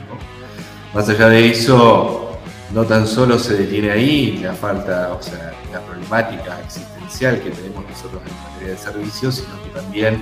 [0.94, 2.40] Más allá de eso,
[2.74, 7.84] no tan solo se detiene ahí la falta, o sea, la problemática existencial que tenemos
[7.88, 10.22] nosotros en materia de servicios, sino que también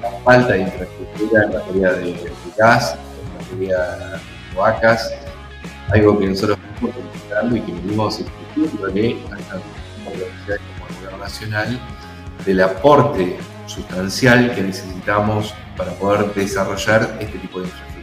[0.00, 4.20] la falta de infraestructura en materia de, gas, en materia
[4.52, 5.12] cloacas,
[5.92, 9.64] algo que nosotros estamos considerando y que venimos discutiéndole a tanto
[10.04, 11.80] como el gobierno nacional
[12.44, 18.00] del aporte sustancial que necesitamos para poder desarrollar este tipo de infraestructura.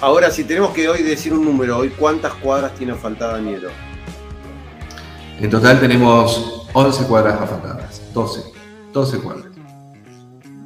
[0.00, 3.70] Ahora, si tenemos que hoy decir un número, hoy cuántas cuadras tiene asfaltada Niero?
[5.40, 8.42] En total tenemos 11 cuadras asfaltadas, 12,
[8.92, 9.53] 12 cuadras.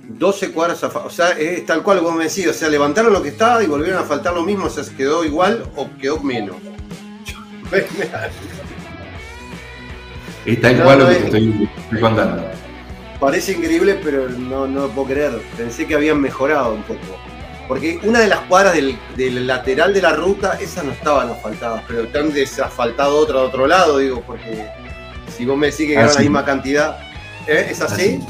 [0.09, 3.23] 12 cuadras asfaltadas, o sea, es tal cual como me decís, o sea, levantaron lo
[3.23, 6.57] que estaba y volvieron a faltar lo mismo, o sea, quedó igual o quedó menos.
[10.47, 11.69] es tal cual lo que estoy
[12.01, 12.43] contando.
[13.21, 15.43] Parece increíble, pero no, no lo puedo creer.
[15.57, 17.01] Pensé que habían mejorado un poco.
[17.67, 22.05] Porque una de las cuadras del, lateral de la ruta, esas no estaban asfaltadas, pero
[22.05, 24.71] están desasfaltado otra de otro lado, digo, porque
[25.37, 26.99] si vos me decís que era la misma cantidad,
[27.47, 27.67] ¿eh?
[27.71, 28.21] ¿es así?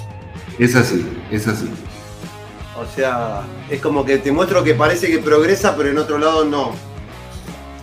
[0.58, 1.68] Es así, es así.
[2.76, 6.44] O sea, es como que te muestro que parece que progresa, pero en otro lado
[6.44, 6.74] no.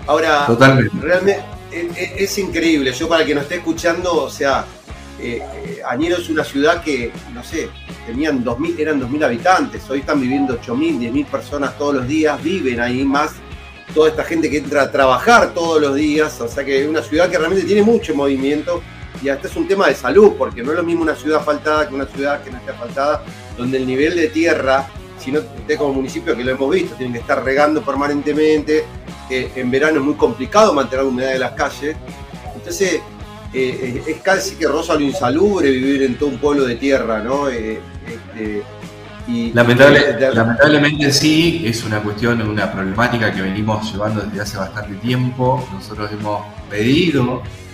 [0.08, 0.96] Ahora, Totalmente.
[1.00, 2.92] realmente es, increíble.
[2.94, 4.66] Yo para el que nos esté escuchando, o sea,
[5.20, 7.70] eh, eh, Añero es una ciudad que, no sé,
[8.06, 12.80] tenían 2000, eran 2.000 habitantes, hoy están viviendo 8.000, 10.000 personas todos los días, viven
[12.80, 13.32] ahí más
[13.94, 17.02] toda esta gente que entra a trabajar todos los días, o sea que es una
[17.02, 18.82] ciudad que realmente tiene mucho movimiento
[19.26, 21.90] y hasta es un tema de salud, porque no es lo mismo una ciudad asfaltada
[21.90, 23.24] que una ciudad que no esté asfaltada,
[23.58, 27.14] donde el nivel de tierra, si no usted como municipio que lo hemos visto, tienen
[27.14, 28.86] que estar regando permanentemente,
[29.32, 31.96] eh, en verano es muy complicado mantener la humedad de las calles,
[32.54, 33.02] entonces
[33.52, 37.50] eh, es casi que rosa lo insalubre vivir en todo un pueblo de tierra, ¿no?
[37.50, 38.64] Eh, este,
[39.28, 45.68] y, lamentablemente sí, es una cuestión, una problemática que venimos llevando desde hace bastante tiempo.
[45.74, 47.65] Nosotros hemos pedido, eh,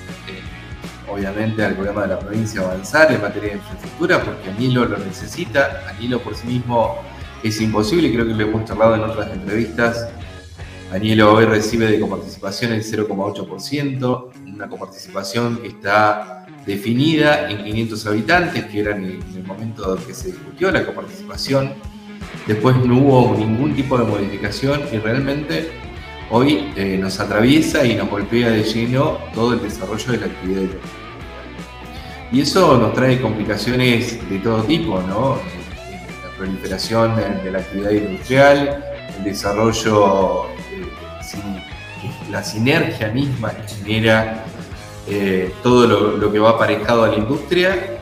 [1.12, 5.84] obviamente, al gobierno de la provincia avanzar en materia de infraestructura, porque Anilo lo necesita.
[5.89, 6.97] Anilo por sí mismo
[7.43, 10.10] es imposible, creo que lo hemos charlado en otras entrevistas.
[10.91, 18.65] Anilo hoy recibe de coparticipación el 0,8%, una coparticipación que está definida en 500 habitantes,
[18.65, 21.74] que era en el, momento que se discutió la coparticipación.
[22.47, 25.72] Después no hubo ningún tipo de modificación y realmente
[26.30, 30.62] hoy eh, nos atraviesa y nos golpea de lleno todo el desarrollo de la actividad
[32.32, 35.36] Y eso nos trae complicaciones de todo tipo, ¿no?
[35.36, 38.86] La proliferación de la actividad industrial,
[39.18, 40.88] el desarrollo, eh,
[42.30, 44.46] la sinergia misma que genera
[45.08, 47.98] eh, todo lo, que va aparejado a la industria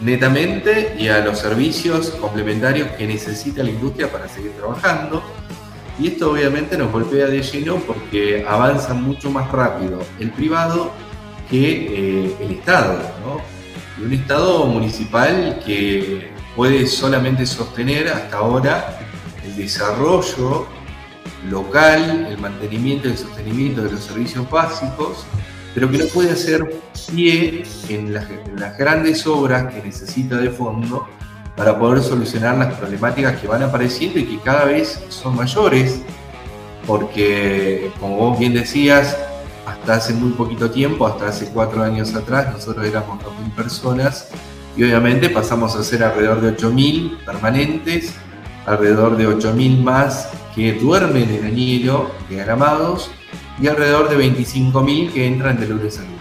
[0.00, 5.22] netamente y a los servicios complementarios que necesita la industria para seguir trabajando.
[6.00, 10.92] Y esto obviamente nos golpea de lleno porque avanza mucho más rápido el privado
[11.50, 12.98] que eh, el Estado.
[13.98, 18.98] Y un Estado municipal que puede solamente sostener hasta ahora
[19.44, 20.66] el desarrollo
[21.50, 25.24] local, el mantenimiento y el sostenimiento de los servicios básicos,
[25.74, 26.80] pero que no puede hacer
[27.10, 28.26] pie en las,
[28.76, 31.06] grandes obras que necesita de fondo
[31.56, 36.00] para poder solucionar las problemáticas que van apareciendo y que cada vez son mayores,
[36.86, 39.16] porque como vos bien decías,
[39.68, 44.28] hasta hace muy poquito tiempo, hasta hace cuatro años atrás, nosotros éramos 2.000 personas
[44.76, 48.14] y obviamente pasamos a ser alrededor de 8.000 permanentes,
[48.66, 53.10] alrededor de 8.000 más que duermen en Añelo, diagramados,
[53.60, 56.18] y alrededor de 25.000 que entran de lunes a lunes.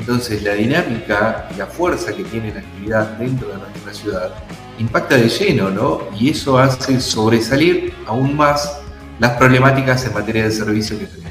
[0.00, 4.34] Entonces la dinámica y la fuerza que tiene la actividad dentro de nuestra ciudad
[4.78, 6.00] impacta de lleno, ¿no?
[6.18, 8.80] Y eso hace sobresalir aún más
[9.18, 11.29] las problemáticas en materia de servicio que tenemos.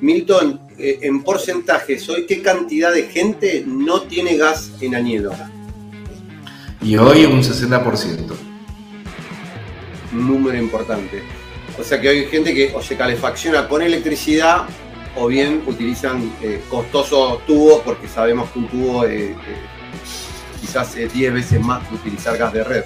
[0.00, 5.32] Milton, eh, en porcentajes, ¿hoy qué cantidad de gente no tiene gas en Añelo?
[6.80, 8.36] Y hoy un 60%.
[10.12, 11.22] Un número importante.
[11.78, 14.66] O sea que hay gente que o se calefacciona con electricidad
[15.16, 19.34] o bien utilizan eh, costosos tubos porque sabemos que un tubo eh,
[20.60, 22.84] quizás es 10 veces más que utilizar gas de red.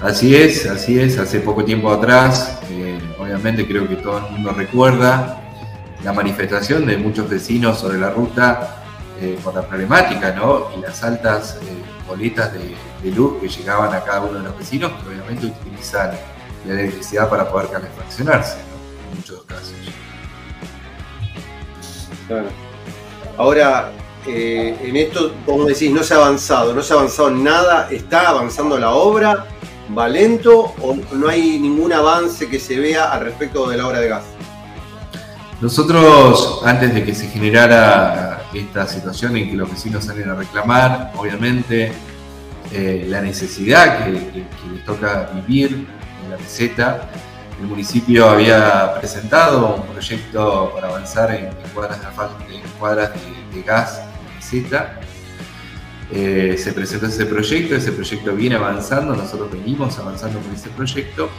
[0.00, 1.18] Así es, así es.
[1.18, 2.58] Hace poco tiempo atrás,
[3.18, 5.42] obviamente creo que todo el mundo recuerda,
[6.04, 8.82] la manifestación de muchos vecinos sobre la ruta
[9.20, 10.68] eh, por la problemática, ¿no?
[10.76, 14.92] Y las altas eh, boletas de, luz que llegaban a cada uno de los vecinos,
[15.02, 16.12] que obviamente utilizan
[16.66, 19.10] la electricidad para poder calefaccionarse, ¿no?
[19.10, 19.74] En muchos casos.
[23.36, 23.92] Ahora,
[24.26, 28.28] eh, en esto, como decís, no se ha avanzado, no se ha avanzado nada, está
[28.28, 29.46] avanzando la obra,
[29.96, 34.00] va lento o no hay ningún avance que se vea al respecto de la obra
[34.00, 34.24] de gas.
[35.62, 41.12] Nosotros, antes de que se generara esta situación en que los vecinos salen a reclamar,
[41.14, 41.92] obviamente
[42.72, 45.86] eh, la necesidad que, les toca vivir
[46.24, 47.08] en la meseta,
[47.60, 53.12] el municipio había presentado un proyecto para avanzar en, cuadras, de, cuadras
[53.54, 55.00] de, gas en la meseta.
[56.10, 61.30] Eh, se presentó ese proyecto, ese proyecto viene avanzando, nosotros venimos avanzando con ese proyecto,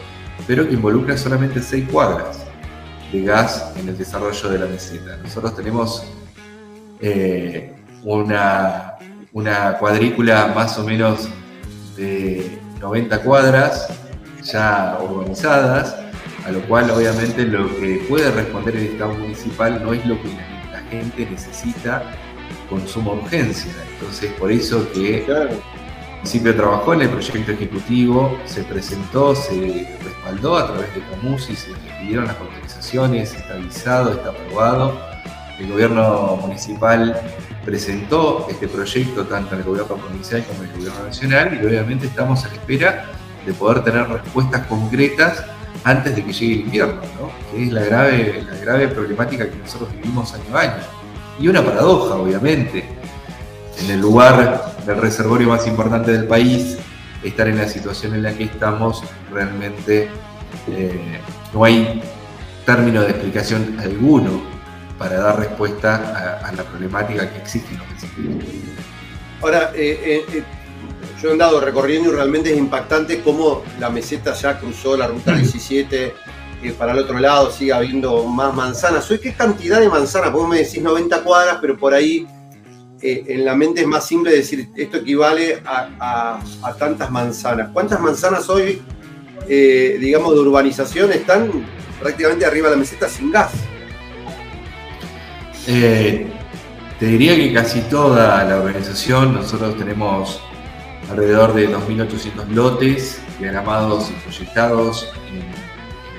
[0.47, 2.52] pero que involucra solamente seis cuadras
[3.14, 5.18] de gas en el desarrollo de la meseta.
[5.18, 6.03] Nosotros tenemos
[6.99, 8.95] eh, una,
[9.32, 11.30] una cuadrícula más o menos
[11.95, 13.88] de 90 cuadras
[14.43, 15.95] ya urbanizadas,
[16.45, 20.30] a lo cual obviamente lo que puede responder el Estado municipal no es lo que
[20.30, 22.03] la, gente necesita
[22.70, 23.72] con suma urgencia.
[23.93, 25.26] Entonces, por eso que
[26.18, 31.72] municipio trabajó en el proyecto ejecutivo, se presentó, se respaldó a través de Camusi, se
[31.99, 32.36] pidieron las
[32.93, 34.95] está avisado, está aprobado.
[35.59, 37.19] El gobierno municipal
[37.65, 42.49] presentó este proyecto tanto el gobierno provincial como el gobierno nacional y obviamente estamos a
[42.49, 43.05] la espera
[43.47, 45.43] de poder tener respuestas concretas
[45.83, 47.01] antes de que llegue el invierno,
[47.51, 50.83] que es la grave, la grave problemática que nosotros vivimos año a año.
[51.39, 52.85] Y una paradoja, obviamente,
[53.79, 56.77] en el lugar del reservorio más importante del país,
[57.23, 60.09] estar en la situación en la que estamos, realmente
[60.67, 61.19] eh,
[61.53, 62.01] no hay
[62.66, 64.41] término de explicación alguno
[64.97, 68.53] para dar respuesta a, la problemática que existe en los
[69.41, 70.43] Ahora, eh, eh,
[71.22, 75.36] yo he andado recorriendo y realmente es impactante cómo la meseta ya cruzó la ruta
[75.36, 76.14] 17
[76.72, 79.07] para el otro lado, sigue habiendo más manzanas.
[79.22, 80.32] ¿Qué cantidad de manzanas?
[80.32, 82.26] Vos me decís 90 cuadras, pero por ahí
[83.01, 86.39] eh, en la mente es más simple decir esto equivale a,
[86.80, 87.70] tantas manzanas.
[87.74, 88.82] ¿Cuántas manzanas hoy,
[89.47, 91.49] eh, digamos, de urbanización están
[91.99, 93.51] prácticamente arriba de la meseta sin gas?
[95.67, 96.27] Eh,
[96.99, 100.41] te diría que casi toda la urbanización, nosotros tenemos
[101.09, 105.39] alrededor de 2.800 lotes diagramados y proyectados en,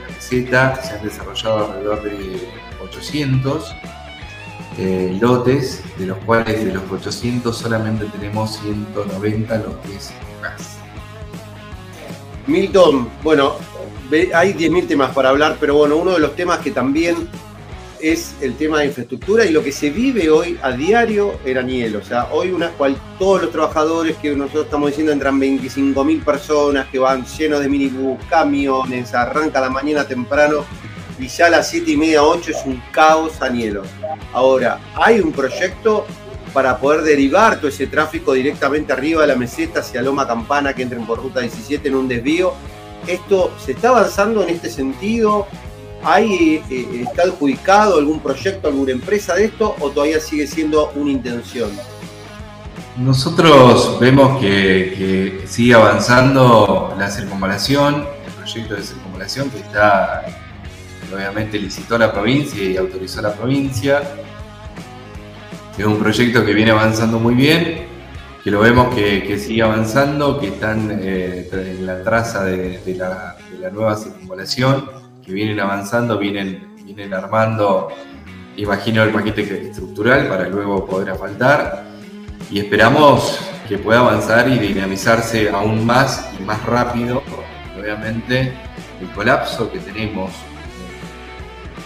[0.03, 2.49] la meseta, se han desarrollado alrededor de
[2.83, 3.75] 800
[4.77, 10.13] eh, lotes, de los cuales de los 800 solamente tenemos 190 lotes
[10.43, 10.84] más.
[12.47, 13.55] Milton, bueno,
[14.35, 17.29] hay 10.000 temas para hablar, pero bueno, uno de los temas que también
[18.01, 21.97] es el tema de infraestructura y lo que se vive hoy a diario en Aniel.
[21.97, 26.87] O sea, hoy una cual todos los trabajadores que nosotros estamos diciendo entran 25.000 personas
[26.89, 30.65] que van llenos de minibús, camiones, arranca la mañana temprano
[31.19, 33.85] y ya a las 7 y media, 8 es un caos Anielo.
[34.33, 36.07] Ahora, hay un proyecto
[36.55, 40.83] para poder derivar todo ese tráfico directamente arriba de la meseta hacia Loma Campana que
[40.83, 42.55] entren por ruta 17 en un desvío.
[43.07, 45.49] ¿Esto se está avanzando en este sentido?
[46.05, 51.11] ¿Hay, eh, ¿Está adjudicado algún proyecto, alguna empresa de esto o todavía sigue siendo una
[51.11, 51.71] intención?
[52.97, 60.25] Nosotros vemos que, sigue avanzando la circunvalación, el proyecto de circunvalación que está,
[61.13, 64.03] obviamente licitó la provincia y autorizó la provincia.
[65.77, 67.87] Es un proyecto que viene avanzando muy bien,
[68.45, 73.37] que lo vemos que, sigue avanzando, que están eh, en la traza de, la,
[73.73, 74.89] nueva circunvalación,
[75.25, 77.89] que vienen avanzando, vienen, vienen armando,
[78.57, 81.83] imagino, el paquete estructural para luego poder asfaltar
[82.53, 87.21] y esperamos que pueda avanzar y dinamizarse aún más y más rápido.
[87.77, 88.53] Obviamente,
[89.01, 90.31] el colapso que tenemos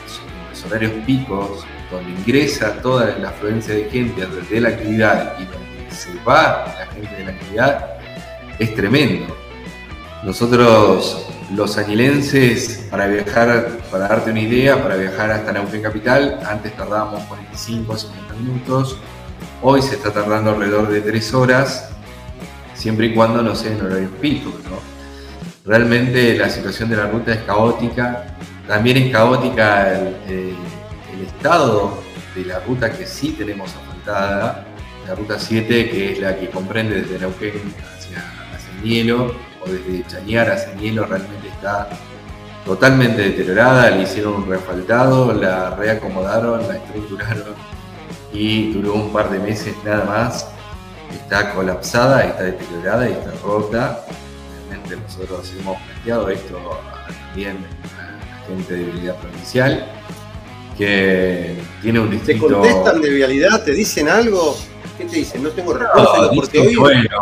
[0.05, 5.45] en los horarios picos, donde ingresa toda la afluencia de gente de la actividad y
[5.45, 7.87] donde se va la gente de la actividad,
[8.59, 9.37] es tremendo.
[10.25, 16.77] Nosotros, los añilenses, para viajar, para darte una idea, para viajar hasta Neuquén Capital, antes
[16.77, 18.99] tardábamos 45 o 50 minutos,
[19.61, 21.91] Hoy se está tardando alrededor de tres horas,
[22.75, 24.53] siempre y cuando no sea en horario pico.
[25.65, 28.37] Realmente la situación de la ruta es caótica.
[28.69, 30.55] También es caótica el,
[31.39, 32.03] estado
[32.35, 34.67] de la ruta que sí tenemos asfaltada,
[35.07, 38.19] la ruta 7, que es la que comprende desde Neuquén hacia,
[38.53, 39.35] hacia Hielo,
[39.65, 41.89] o desde Chañar hacia Hielo, realmente está
[42.65, 47.55] totalmente deteriorada, le hicieron un refaltado, la reacomodaron, la estructuraron
[48.33, 50.49] y duró un par de meses nada más.
[51.13, 54.05] Está colapsada, está deteriorada y está rota.
[54.69, 56.59] Realmente nosotros hemos planteado esto
[57.07, 57.65] también
[57.97, 59.98] a la gente de vialidad provincial,
[60.79, 62.47] que tiene un distrito...
[62.47, 63.65] ¿Te contestan de vialidad?
[63.65, 64.57] ¿Te dicen algo?
[64.97, 65.43] ¿Qué te dicen?
[65.43, 66.31] No tengo respuesta.
[66.35, 67.21] porque Bueno,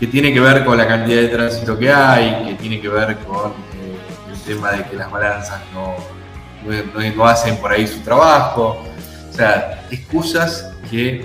[0.00, 3.18] que tiene que ver con la cantidad de tránsito que hay, que tiene que ver
[3.18, 5.96] con eh, el tema de que las balanzas no,
[7.16, 8.84] no hacen por ahí su trabajo
[9.38, 11.24] sea, excusas que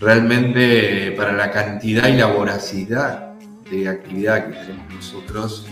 [0.00, 3.34] realmente para la cantidad y la voracidad
[3.70, 5.66] de actividad que tenemos nosotros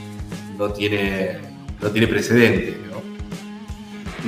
[0.58, 1.38] no tiene,
[1.80, 2.78] no tiene precedente.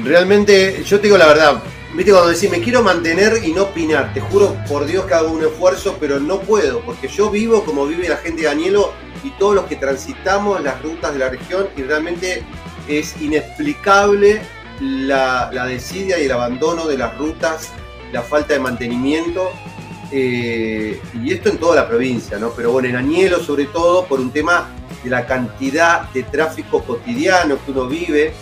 [0.03, 1.62] Realmente, yo te digo la verdad,
[1.95, 5.30] viste cuando decís me quiero mantener y no opinar, te juro por Dios que hago
[5.30, 8.92] un esfuerzo, pero no puedo, porque yo vivo como vive la gente de Danielo
[9.22, 12.42] y todos los que transitamos las rutas de la región y realmente
[12.88, 14.42] es inexplicable
[14.80, 17.70] la, desidia y el abandono de las rutas,
[18.12, 19.51] la falta de mantenimiento,
[20.11, 22.51] eh, y esto en toda la provincia, ¿no?
[22.51, 24.70] Pero bueno, en Añelo sobre todo por un tema
[25.03, 28.34] de la cantidad de tráfico cotidiano que uno vive,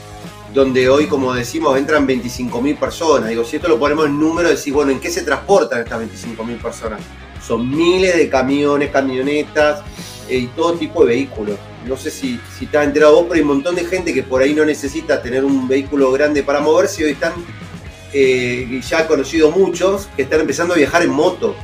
[0.53, 3.29] donde hoy, como decimos, entran 25.000 personas.
[3.29, 6.61] Digo, si esto lo ponemos en número, decís, bueno, ¿en qué se transportan estas 25.000
[6.61, 7.01] personas?
[7.47, 9.83] Son miles de camiones, camionetas
[10.29, 13.35] eh, y todo tipo de vehículos no sé si, si te has enterado vos, pero
[13.35, 16.61] hay un montón de gente que por ahí no necesita tener un vehículo grande para
[16.61, 17.33] moverse y hoy están,
[18.13, 21.55] eh, ya he conocido muchos, que están empezando a viajar en moto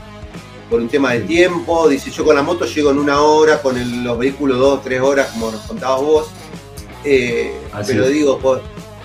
[0.69, 1.89] por un tema de tiempo.
[1.89, 5.29] Dice, yo con la moto llego en una hora, con los vehículos dos, tres horas,
[5.29, 6.27] como nos contabas vos.
[7.05, 7.55] Eh,
[7.87, 8.39] pero digo,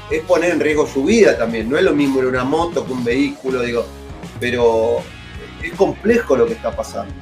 [0.09, 1.69] es poner en riesgo su vida también.
[1.69, 3.85] No es lo mismo en una moto que un vehículo, digo.
[4.39, 4.97] Pero
[5.61, 7.13] es complejo lo que está pasando.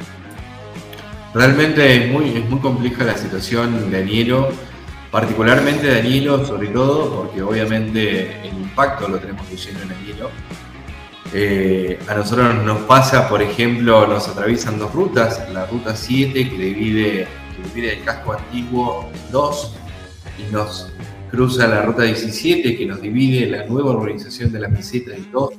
[1.34, 4.50] Realmente es muy, es muy compleja la situación de Anielo,
[5.12, 10.30] particularmente de Anielo, sobre todo porque obviamente el impacto lo tenemos que en Anielo.
[11.34, 16.58] Eh, a nosotros nos pasa, por ejemplo, nos atraviesan dos rutas, la ruta 7 que
[16.58, 19.76] divide, que divide el casco antiguo en dos
[20.38, 20.92] y nos
[21.32, 25.52] cruza la ruta 17 que nos divide la nueva urbanización de la meseta en dos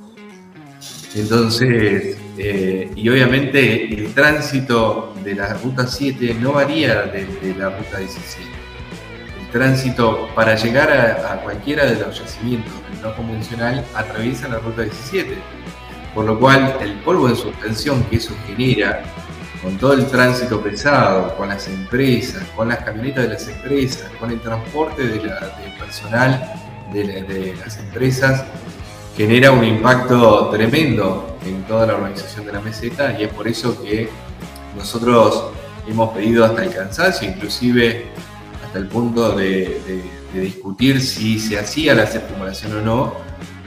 [1.14, 7.98] entonces, eh, y obviamente el tránsito de la ruta 7 no varía de, la ruta
[7.98, 8.48] 17.
[9.42, 14.82] El tránsito para llegar a, cualquiera de los yacimientos del no convencional atraviesa la ruta
[14.82, 15.36] 17.
[16.14, 19.02] Por lo cual el polvo en suspensión que eso genera,
[19.62, 24.30] con todo el tránsito pesado, con las empresas, con las camionetas de las empresas, con
[24.30, 25.30] el transporte del
[25.78, 26.52] personal
[26.92, 28.44] de las empresas,
[29.16, 33.80] genera un impacto tremendo en toda la organización de la meseta y es por eso
[33.82, 34.08] que
[34.76, 35.50] nosotros
[35.86, 38.06] hemos pedido hasta el cansancio, inclusive
[38.64, 40.02] hasta el punto de,
[40.32, 43.12] discutir si se hacía la circunvalación o no,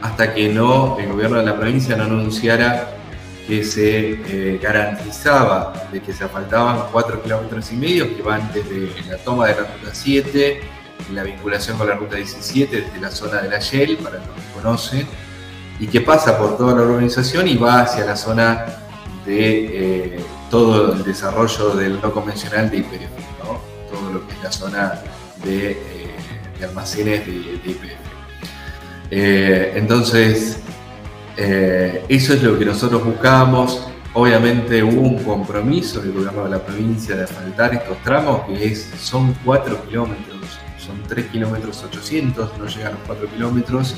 [0.01, 2.95] hasta que no el gobierno de la provincia no anunciara
[3.47, 8.91] que se eh, garantizaba de que se faltaban 4 kilómetros y medio que van desde
[9.07, 10.61] la toma de la ruta 7,
[11.13, 14.53] la vinculación con la ruta 17 desde la zona de la Shell, para los que
[14.55, 15.07] conocen,
[15.79, 18.65] y que pasa por toda la urbanización y va hacia la zona
[19.25, 20.19] de eh,
[20.49, 23.09] todo el desarrollo del no convencional de IPF,
[23.91, 25.01] todo lo que es la zona
[25.43, 26.15] de, eh,
[26.63, 28.05] almacenes de, IPF.
[31.38, 33.88] Eh, eso es lo que nosotros buscábamos.
[34.13, 38.89] Obviamente hubo un compromiso del gobierno de la provincia de asfaltar estos tramos, que es,
[38.97, 43.95] son 4 kilómetros, son 3 kilómetros 800, no llegan a los 4 kilómetros,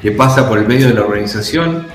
[0.00, 1.86] que pasa por el medio de la organización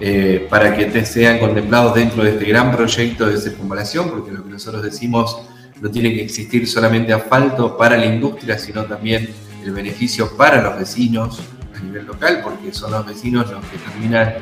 [0.00, 4.50] eh, para que sean contemplados dentro de este gran proyecto de circunvalación, porque lo que
[4.50, 5.42] nosotros decimos
[5.82, 9.28] no tiene que existir solamente asfalto para la industria, sino también
[9.62, 11.40] el beneficio para los vecinos
[11.82, 14.34] nivel local, porque son los vecinos los que terminan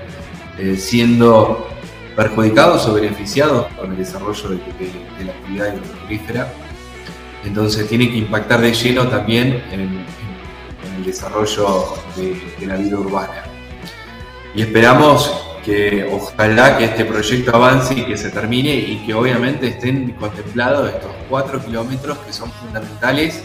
[0.58, 1.68] eh, siendo
[2.16, 6.52] perjudicados o beneficiados con el desarrollo de, la actividad hidrocarburífera.
[7.44, 10.04] Entonces tiene que impactar de lleno también en,
[10.96, 13.44] el desarrollo de la vida urbana.
[14.54, 15.32] Y esperamos
[15.64, 20.88] que ojalá que este proyecto avance y que se termine y que obviamente estén contemplados
[20.88, 23.44] estos cuatro kilómetros que son fundamentales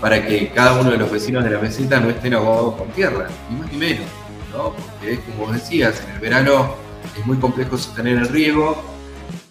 [0.00, 3.28] para que cada uno de los vecinos de la meseta no estén ahogados con tierra,
[3.50, 4.06] ni más ni menos,
[4.52, 4.72] ¿no?
[4.72, 6.74] Porque es como decías, en el verano
[7.18, 8.82] es muy complejo sostener el riego.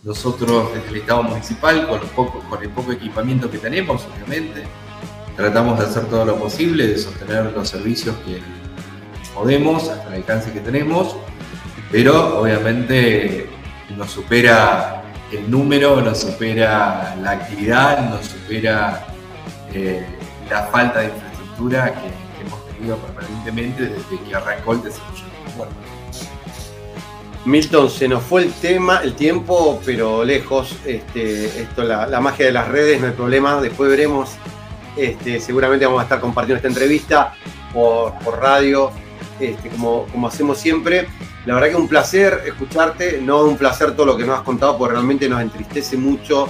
[0.04, 4.64] Nosotros desde el Estado municipal, con el poco equipamiento que tenemos, obviamente,
[5.36, 8.40] tratamos de hacer todo lo posible, de sostener los servicios que
[9.34, 11.16] podemos, hasta el alcance que tenemos,
[11.92, 13.50] pero obviamente
[13.98, 19.06] nos supera el número, nos supera la actividad, nos supera
[19.74, 20.06] eh,
[20.50, 25.26] la falta de infraestructura que, hemos tenido permanentemente desde que arrancó el desarrollo
[27.46, 30.76] Milton, se nos fue el tema, el tiempo, pero lejos.
[30.84, 33.62] Este, esto, la, magia de las redes, no hay problema.
[33.62, 34.32] Después veremos.
[34.98, 37.34] Este, seguramente vamos a estar compartiendo esta entrevista
[37.74, 38.92] por, radio,
[39.40, 41.08] este, como, como hacemos siempre.
[41.46, 44.78] La verdad que un placer escucharte, no un placer todo lo que nos has contado,
[44.80, 46.50] porque realmente nos entristece mucho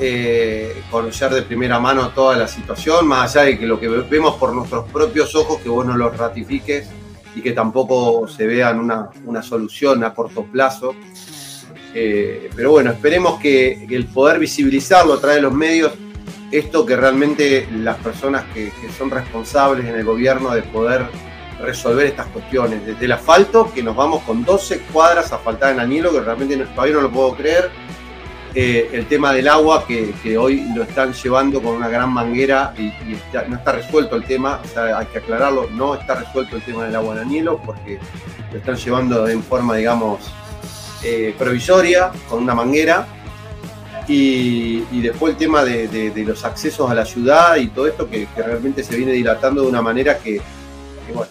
[0.00, 4.36] eh, conocer de primera mano toda la situación, más allá de que lo que vemos
[4.36, 6.88] por nuestros propios ojos, que vos no lo ratifiques
[7.34, 10.94] y que tampoco se vean una, una solución a corto plazo.
[11.94, 15.92] Eh, pero bueno, esperemos que, el poder visibilizarlo a través de los medios,
[16.50, 21.06] esto que realmente las personas que, son responsables en el gobierno de poder
[21.60, 22.86] resolver estas cuestiones.
[22.86, 26.94] Desde el asfalto, que nos vamos con 12 cuadras asfaltadas en Añelo, que realmente todavía
[26.94, 27.70] no lo puedo creer.
[28.54, 32.92] Eh, el tema del agua, que, hoy lo están llevando con una gran manguera y,
[33.48, 34.60] no está resuelto el tema,
[34.96, 37.98] hay que aclararlo, no está resuelto el tema del agua en Añelo porque
[38.50, 40.20] lo están llevando en forma, digamos,
[41.04, 43.06] eh, provisoria, con una manguera.
[44.06, 48.82] Y, después el tema de, los accesos a la ciudad y todo esto que, realmente
[48.82, 50.36] se viene dilatando de una manera que,
[51.06, 51.30] que bueno,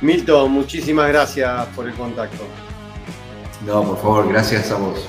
[0.00, 2.42] Milton, muchísimas gracias por el contacto.
[3.66, 5.06] No, por favor, gracias a vos.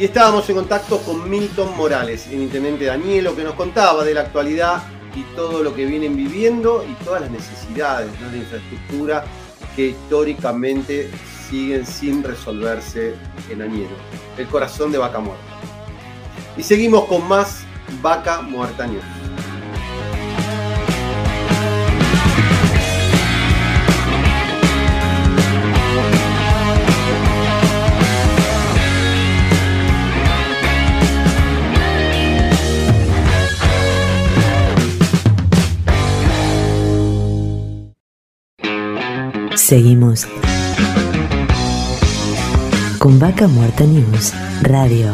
[0.00, 4.22] Y estábamos en contacto con Milton Morales, el intendente Danielo, que nos contaba de la
[4.22, 4.82] actualidad
[5.14, 9.26] y todo lo que vienen viviendo y todas las necesidades de infraestructura
[9.76, 11.10] que históricamente
[11.50, 13.14] siguen sin resolverse
[13.50, 13.94] en Añelo,
[14.38, 15.44] el corazón de Vaca Muerta.
[16.56, 17.60] Y seguimos con más
[18.00, 19.19] Vaca Muerta News.
[39.70, 40.26] Seguimos
[42.98, 45.12] con Vaca Muerta News Radio.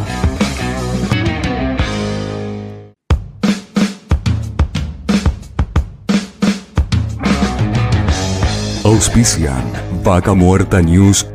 [8.83, 9.63] Auspician
[10.03, 11.27] Vaca Muerta News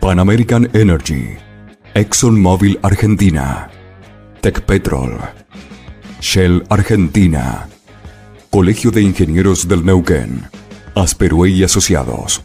[0.00, 1.36] Pan American Energy
[1.94, 3.70] ExxonMobil Argentina
[4.40, 5.20] Tech Petrol
[6.20, 7.68] Shell Argentina
[8.50, 10.58] Colegio de Ingenieros del Neuquén
[11.00, 12.42] Asperue y Asociados.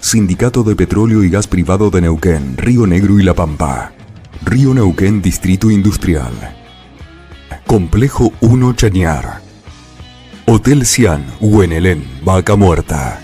[0.00, 3.92] Sindicato de Petróleo y Gas Privado de Neuquén, Río Negro y La Pampa.
[4.44, 6.32] Río Neuquén Distrito Industrial.
[7.66, 9.40] Complejo 1 Chañar.
[10.46, 13.20] Hotel Cian, Huenelén, Vaca Muerta.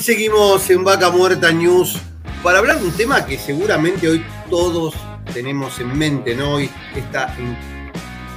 [0.00, 1.98] Seguimos en Vaca Muerta News
[2.42, 4.94] para hablar de un tema que seguramente hoy todos
[5.34, 6.54] tenemos en mente, ¿no?
[6.54, 7.36] Hoy esta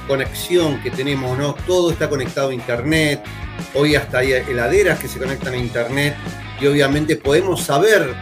[0.06, 1.54] conexión que tenemos, ¿no?
[1.66, 3.24] Todo está conectado a Internet,
[3.72, 6.14] hoy hasta hay heladeras que se conectan a Internet
[6.60, 8.14] y obviamente podemos saber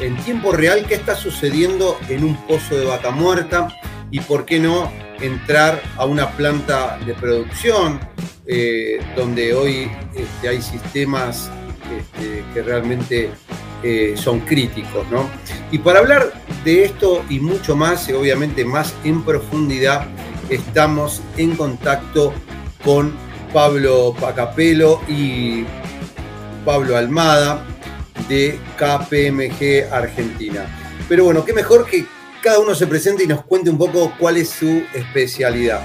[0.00, 3.68] en tiempo real qué está sucediendo en un pozo de vaca muerta
[4.10, 8.00] y por qué no entrar a una planta de producción
[8.46, 11.52] eh, donde hoy este, hay sistemas
[11.98, 13.30] este, que realmente
[13.82, 15.06] eh, son críticos.
[15.10, 15.28] ¿no?
[15.70, 16.32] Y para hablar
[16.64, 20.06] de esto y mucho más, y obviamente más en profundidad,
[20.48, 22.32] estamos en contacto
[22.84, 23.14] con
[23.52, 25.64] Pablo Pacapelo y
[26.64, 27.64] Pablo Almada
[28.28, 30.66] de KPMG Argentina.
[31.08, 32.06] Pero bueno, qué mejor que
[32.42, 35.82] cada uno se presente y nos cuente un poco cuál es su especialidad.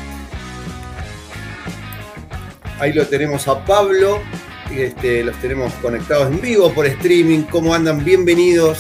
[2.80, 4.20] Ahí lo tenemos a Pablo,
[4.72, 7.44] este, los tenemos conectados en vivo por streaming.
[7.44, 8.04] ¿Cómo andan?
[8.04, 8.80] Bienvenidos.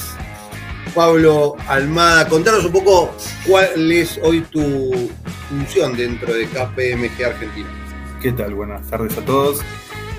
[0.94, 3.14] Pablo Almada, contanos un poco
[3.46, 5.10] cuál es hoy tu
[5.50, 7.70] función dentro de KPMG Argentina.
[8.22, 8.54] ¿Qué tal?
[8.54, 9.60] Buenas tardes a todos.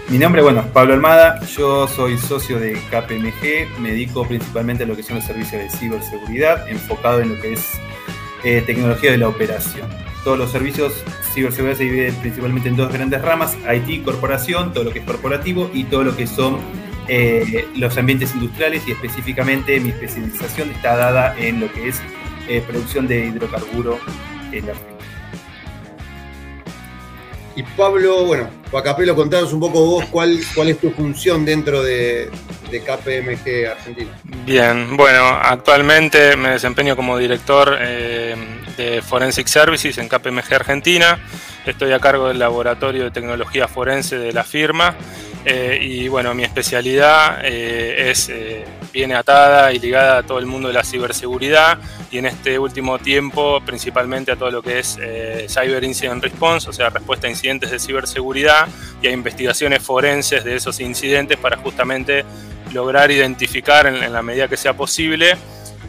[0.08, 4.86] Mi nombre, bueno, es Pablo Almada, yo soy socio de KPMG, me dedico principalmente a
[4.86, 7.66] lo que son los servicios de ciberseguridad, enfocado en lo que es
[8.44, 9.88] eh, tecnología de la operación.
[10.22, 10.92] Todos los servicios
[11.36, 15.70] ciberseguridad se dividen principalmente en dos grandes ramas, IT, corporación, todo lo que es corporativo
[15.72, 16.58] y todo lo que son
[17.08, 22.00] eh, los ambientes industriales y específicamente mi especialización está dada en lo que es
[22.48, 23.98] eh, producción de hidrocarburo
[24.50, 24.72] en la
[27.54, 32.30] y Pablo, bueno, Pacapelo, contanos un poco vos cuál, cuál es tu función dentro de,
[32.70, 34.10] KPMG Argentina.
[34.44, 38.36] Bien, bueno, actualmente me desempeño como director eh,
[38.76, 41.18] de Forensic Services en KPMG Argentina.
[41.64, 44.94] Estoy a cargo del laboratorio de tecnología forense de la firma
[45.48, 50.46] eh, y bueno, mi especialidad eh, es, eh, viene atada y ligada a todo el
[50.46, 51.78] mundo de la ciberseguridad
[52.10, 54.98] y en este último tiempo principalmente a todo lo que es
[55.48, 58.66] Cyber Incident Response, o sea, respuesta a incidentes de ciberseguridad
[59.00, 62.24] y a investigaciones forenses de esos incidentes para justamente
[62.72, 65.36] lograr identificar en, la medida que sea posible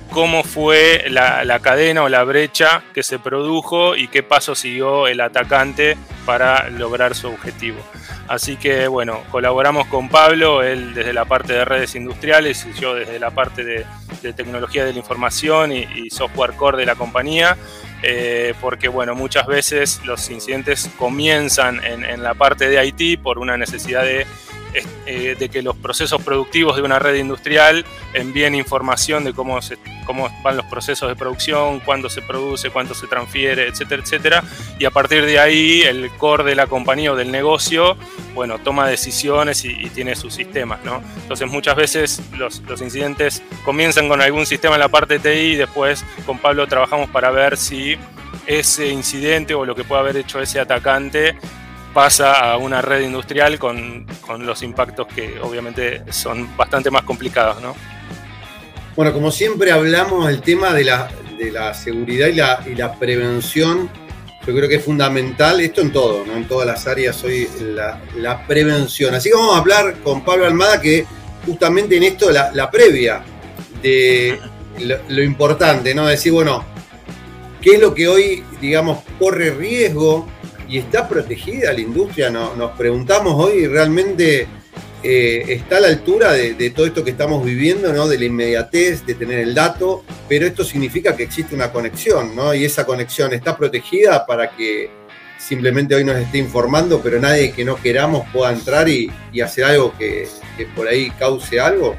[0.07, 5.21] cómo fue la, cadena o la brecha que se produjo y qué paso siguió el
[5.21, 7.79] atacante para lograr su objetivo.
[8.27, 12.93] Así que bueno, colaboramos con Pablo, él desde la parte de redes industriales y yo
[12.95, 13.85] desde la parte de,
[14.33, 17.57] tecnología de la información y, software core de la compañía.
[18.03, 23.57] Eh, porque bueno, muchas veces los incidentes comienzan en, la parte de IT por una
[23.57, 24.27] necesidad de
[25.05, 29.59] eh, de que los procesos productivos de una red industrial envíen información de cómo,
[30.05, 34.43] cómo van los procesos de producción, cuándo se produce, cuánto se transfiere, etcétera, etcétera.
[34.79, 37.97] Y a partir de ahí, el core de la compañía o del negocio,
[38.33, 40.79] bueno, toma decisiones y, tiene sus sistemas.
[41.21, 45.55] Entonces, muchas veces los, los incidentes comienzan con algún sistema en la parte TI y
[45.55, 47.97] después con Pablo trabajamos para ver si
[48.45, 51.35] ese incidente o lo que puede haber hecho ese atacante
[51.97, 54.05] pasa a una red industrial con,
[54.41, 57.75] los impactos que obviamente son bastante más complicados, ¿no?
[58.95, 63.89] Bueno, como siempre hablamos del tema de la, seguridad y la, y la, prevención,
[64.45, 66.35] yo creo que es fundamental, esto en todo, ¿no?
[66.35, 69.15] en todas las áreas hoy, la, prevención.
[69.15, 71.03] Así que vamos a hablar con Pablo Almada, que
[71.47, 73.23] justamente en esto, la, previa
[73.81, 74.39] de
[75.09, 76.05] lo, importante, ¿no?
[76.05, 76.63] Decir, bueno,
[77.59, 80.36] ¿qué es lo que hoy, digamos, corre riesgo
[80.67, 82.29] y está protegida la industria.
[82.29, 84.47] nos preguntamos hoy, ¿realmente
[85.03, 88.07] eh, está a la altura de, todo esto que estamos viviendo, ¿no?
[88.07, 90.03] de la inmediatez, de tener el dato?
[90.27, 92.53] Pero esto significa que existe una conexión, ¿no?
[92.53, 94.89] y esa conexión está protegida para que
[95.37, 99.11] simplemente hoy nos esté informando, pero nadie que no queramos pueda entrar y,
[99.43, 100.27] hacer algo que,
[100.75, 101.95] por ahí cause algo.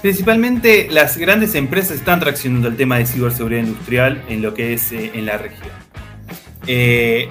[0.00, 4.92] Principalmente las grandes empresas están traccionando el tema de ciberseguridad industrial en lo que es
[4.92, 5.79] eh, en la región.
[6.72, 7.28] Eh,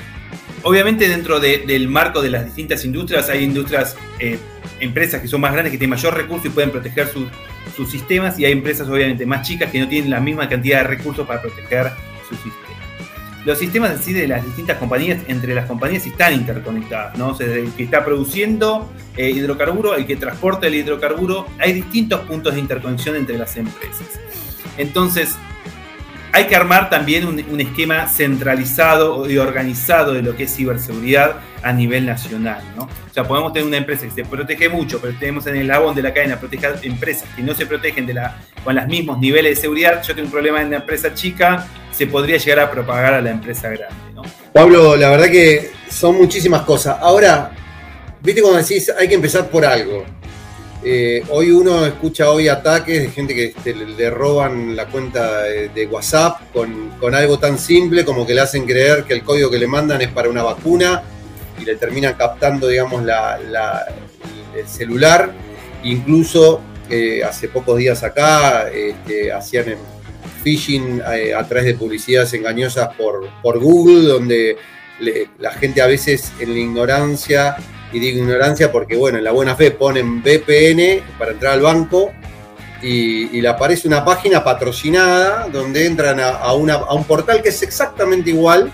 [0.63, 4.37] obviamente dentro del marco de las distintas industrias hay industrias, eh,
[4.81, 8.43] empresas que son más grandes, que tienen mayor recursos y pueden proteger sus sistemas y
[8.43, 11.89] hay empresas obviamente más chicas que no tienen la misma cantidad de recursos para proteger
[12.27, 12.67] sus sistemas.
[13.45, 17.33] Los sistemas en sí de las distintas compañías, entre las compañías están interconectadas, ¿no?
[17.33, 22.55] desde el que está produciendo eh, hidrocarburo, el que transporta el hidrocarburo, hay distintos puntos
[22.55, 24.19] de interconexión entre las empresas.
[24.77, 25.37] Entonces,
[26.31, 31.73] hay que armar también un, esquema centralizado y organizado de lo que es ciberseguridad a
[31.73, 32.61] nivel nacional.
[32.75, 32.83] ¿no?
[32.83, 35.95] O sea, podemos tener una empresa que se protege mucho, pero tenemos en el labón
[35.95, 38.09] de la cadena proteger empresas que no se protegen
[38.63, 40.01] con los mismos niveles de seguridad.
[40.03, 43.31] Yo tengo un problema en la empresa chica, se podría llegar a propagar a la
[43.31, 43.95] empresa grande.
[44.13, 44.21] ¿no?
[44.53, 46.97] Pablo, la verdad que son muchísimas cosas.
[47.01, 47.51] Ahora,
[48.21, 50.05] viste cuando decís, hay que empezar por algo.
[50.81, 55.85] Eh, hoy uno escucha hoy ataques de gente que este, le roban la cuenta de,
[55.87, 59.67] WhatsApp con, algo tan simple como que le hacen creer que el código que le
[59.67, 61.03] mandan es para una vacuna
[61.59, 65.33] y le terminan captando, digamos, el celular.
[65.83, 69.75] Incluso que hace pocos días acá este, hacían
[70.43, 74.57] phishing eh, a través de publicidades engañosas por, por Google, donde
[75.39, 77.57] la gente a veces en la ignorancia,
[77.91, 82.11] y digo ignorancia porque, bueno, en la buena fe ponen VPN para entrar al banco
[82.81, 88.71] y, le aparece una página patrocinada donde entran a, un portal que es exactamente igual,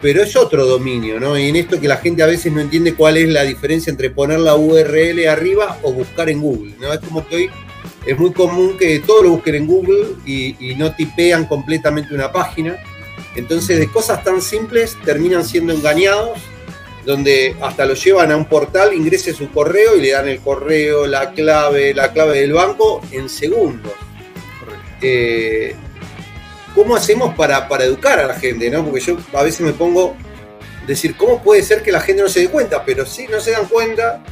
[0.00, 1.38] pero es otro dominio, ¿no?
[1.38, 4.10] Y en esto que la gente a veces no entiende cuál es la diferencia entre
[4.10, 6.92] poner la URL arriba o buscar en Google, ¿no?
[6.92, 7.50] Es como que hoy
[8.06, 12.32] es muy común que todo lo busquen en Google y, y no tipean completamente una
[12.32, 12.78] página.
[13.36, 16.38] Entonces, de cosas tan simples terminan siendo engañados
[17.04, 21.06] donde hasta lo llevan a un portal, ingrese su correo y le dan el correo,
[21.06, 23.92] la clave, la clave del banco en segundos.
[25.00, 25.74] Eh,
[26.74, 28.70] ¿Cómo hacemos para, educar a la gente?
[28.70, 28.84] ¿no?
[28.84, 30.14] Porque yo a veces me pongo
[30.82, 32.84] a decir, ¿cómo puede ser que la gente no se dé cuenta?
[32.84, 34.22] Pero sí, no se dan cuenta.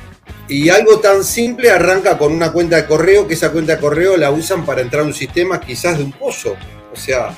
[0.47, 4.17] Y algo tan simple arranca con una cuenta de correo, que esa cuenta de correo
[4.17, 6.57] la usan para entrar a un sistema quizás de un pozo.
[6.93, 7.37] O sea,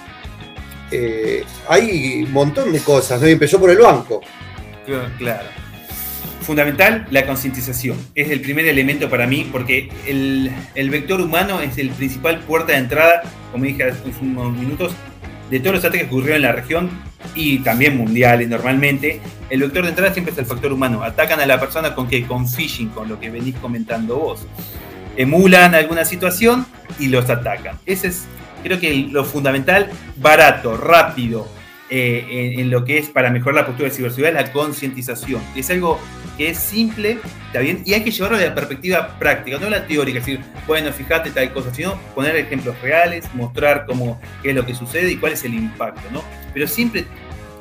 [0.91, 3.29] eh, hay un montón de cosas, ¿no?
[3.29, 4.21] Y empezó por el banco.
[5.19, 5.49] Claro.
[6.41, 7.97] Fundamental, la concientización.
[8.15, 12.79] Es el primer elemento para mí porque el, vector humano es el principal puerta de
[12.79, 13.23] entrada,
[13.53, 14.93] como dije hace unos minutos,
[15.51, 16.91] de todos los ataques que ocurrieron en la región
[17.35, 19.21] y también mundiales normalmente.
[19.49, 21.03] El vector de entrada siempre es el factor humano.
[21.03, 24.47] Atacan a la persona con que con phishing, con lo que venís comentando vos.
[25.17, 26.67] Emulan alguna situación
[26.99, 27.79] y los atacan.
[27.85, 28.25] Ese es,
[28.63, 31.47] creo que lo fundamental, barato, rápido,
[31.93, 35.43] eh, en, lo que es para mejorar la postura de ciberseguridad, la concientización.
[35.57, 35.99] Es algo
[36.37, 39.87] que es simple, está bien, y hay que llevarlo de la perspectiva práctica, no la
[39.87, 44.55] teórica, es decir, bueno, fíjate tal cosa, sino poner ejemplos reales, mostrar cómo, qué es
[44.55, 46.23] lo que sucede y cuál es el impacto, ¿no?
[46.55, 47.07] Pero siempre,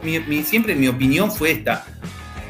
[0.03, 1.85] mi, siempre mi opinión fue esta.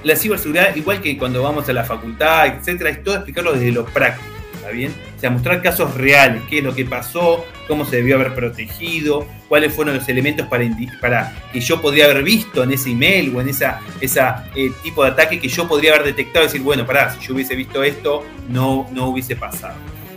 [0.03, 3.85] La ciberseguridad, igual que cuando vamos a la facultad, etcétera, es todo explicarlo desde lo
[3.85, 4.38] práctico,
[4.69, 4.93] ¿está bien?
[5.15, 9.27] O sea, mostrar casos reales, qué es lo que pasó, cómo se debió haber protegido,
[9.47, 10.65] cuáles fueron los elementos para,
[11.01, 15.03] para que yo podría haber visto en ese email o en esa, esa eh, tipo
[15.03, 17.83] de ataque que yo podría haber detectado y decir, bueno, pará, si yo hubiese visto
[17.83, 19.75] esto, no, no hubiese pasado.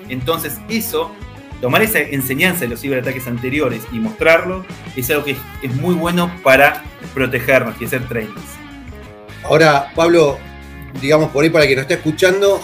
[0.08, 1.12] Entonces, eso,
[1.60, 4.64] tomar esa enseñanza de los ciberataques anteriores y mostrarlo,
[4.96, 6.82] es algo que es, muy bueno para
[7.14, 8.36] protegernos y hacer trainings.
[9.44, 10.38] Ahora, Pablo,
[11.00, 12.60] digamos por ahí para quien nos esté escuchando,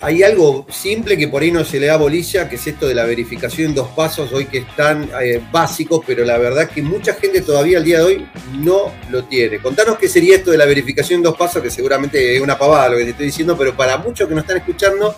[0.00, 2.94] hay algo simple que por ahí no se le da bolilla, que es esto de
[2.94, 7.14] la verificación en dos pasos, hoy que están eh, básicos, pero la verdad que mucha
[7.14, 8.28] gente todavía al día de hoy
[8.58, 9.58] no lo tiene.
[9.58, 12.90] Contanos qué sería esto de la verificación en dos pasos, que seguramente es una pavada
[12.90, 15.16] lo que te estoy diciendo, pero para muchos que nos están escuchando,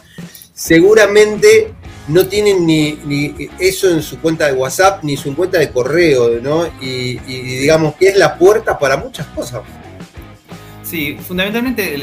[0.55, 1.73] seguramente
[2.07, 6.69] no tienen ni, eso en su cuenta de WhatsApp ni su cuenta de correo, ¿no?
[6.81, 9.63] Y, y digamos que es la puerta para muchas cosas.
[10.89, 11.95] Sí, fundamentalmente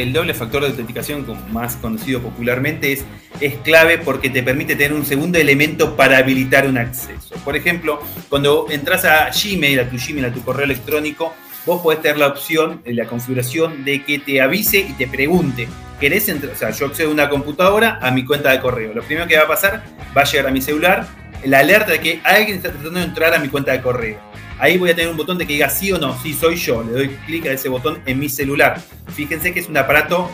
[0.00, 3.04] el, doble factor de autenticación, como más conocido popularmente, es,
[3.40, 7.34] es clave porque te permite tener un segundo elemento para habilitar un acceso.
[7.44, 11.34] Por ejemplo, cuando entras a Gmail, a tu Gmail, a tu correo electrónico,
[11.66, 15.66] vos podés tener la opción, en la configuración, de que te avise y te pregunte,
[15.98, 16.52] ¿querés entrar?
[16.52, 18.94] O sea, yo accedo a una computadora a mi cuenta de correo.
[18.94, 19.82] Lo primero que va a pasar,
[20.16, 21.08] va a llegar a mi celular
[21.44, 24.27] la alerta de que alguien está tratando de entrar a mi cuenta de correo
[24.58, 26.82] Ahí voy a tener un botón de que diga sí o no, sí soy yo.
[26.82, 28.80] Le doy clic a ese botón en mi celular.
[29.14, 30.30] Fíjense que es un aparato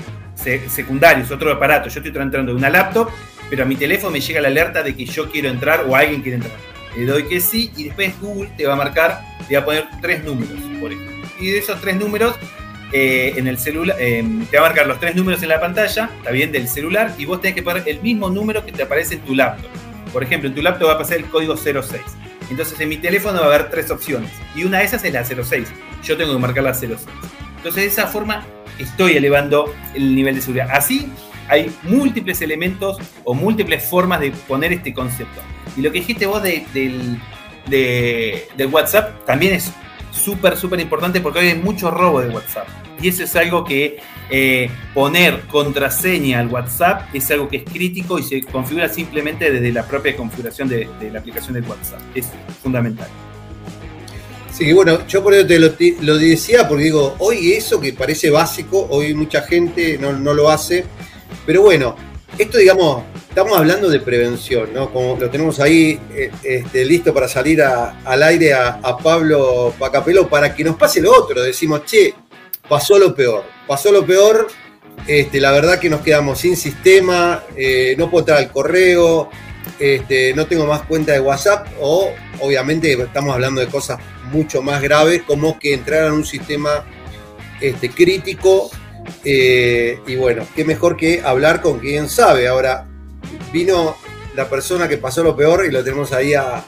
[0.68, 1.88] secundario, es otro aparato.
[1.88, 3.10] Yo estoy entrando de una laptop,
[3.50, 6.22] pero a mi teléfono me llega la alerta de que yo quiero entrar o alguien
[6.22, 6.54] quiere entrar.
[6.96, 9.84] Le doy que sí y después Google te va a marcar, te va a poner
[10.00, 10.92] tres números, por.
[10.92, 12.36] Y de esos tres números,
[12.92, 16.10] eh, en el celular, eh, te va a marcar los tres números en la pantalla,
[16.16, 19.14] está bien, del celular, y vos tenés que poner el mismo número que te aparece
[19.14, 19.70] en tu laptop.
[20.12, 22.00] Por ejemplo, en tu laptop va a pasar el código 06.
[22.50, 24.30] Entonces en mi teléfono va a haber tres opciones.
[24.54, 25.68] Y una de esas es la 06.
[26.02, 26.92] Yo tengo que marcar la 06.
[27.56, 28.44] Entonces de esa forma
[28.78, 30.68] estoy elevando el nivel de seguridad.
[30.70, 31.10] Así
[31.48, 35.40] hay múltiples elementos o múltiples formas de poner este concepto.
[35.76, 37.20] Y lo que dijiste vos de, del,
[37.66, 39.72] de, WhatsApp también es
[40.10, 42.66] súper, súper importante porque hoy hay mucho robo de WhatsApp.
[43.00, 43.98] Y eso es algo que
[44.30, 49.70] eh, poner contraseña al WhatsApp es algo que es crítico y se configura simplemente desde
[49.70, 52.00] la propia configuración de, la aplicación de WhatsApp.
[52.14, 52.28] Es
[52.62, 53.08] fundamental.
[54.50, 58.86] Sí, bueno, yo por eso te lo, decía, porque digo, hoy eso que parece básico,
[58.88, 60.84] hoy mucha gente no, lo hace,
[61.44, 61.96] pero bueno,
[62.38, 64.92] esto digamos, estamos hablando de prevención, ¿no?
[64.92, 70.28] Como lo tenemos ahí eh, este, listo para salir al aire a, a Pablo Pacapelo
[70.28, 72.14] para que nos pase lo otro, decimos, che,
[72.68, 73.44] pasó lo peor.
[73.66, 74.48] Pasó lo peor,
[75.06, 79.30] este, la verdad que nos quedamos sin sistema, eh, no puedo entrar al correo,
[79.78, 82.10] este, no tengo más cuenta de WhatsApp o
[82.40, 83.98] obviamente estamos hablando de cosas
[84.30, 86.84] mucho más graves como que entrar en un sistema
[87.60, 88.70] este, crítico
[89.24, 92.48] eh, y bueno, qué mejor que hablar con quien sabe.
[92.48, 92.86] Ahora,
[93.52, 93.96] vino
[94.34, 96.64] la persona que pasó lo peor y lo tenemos ahí a,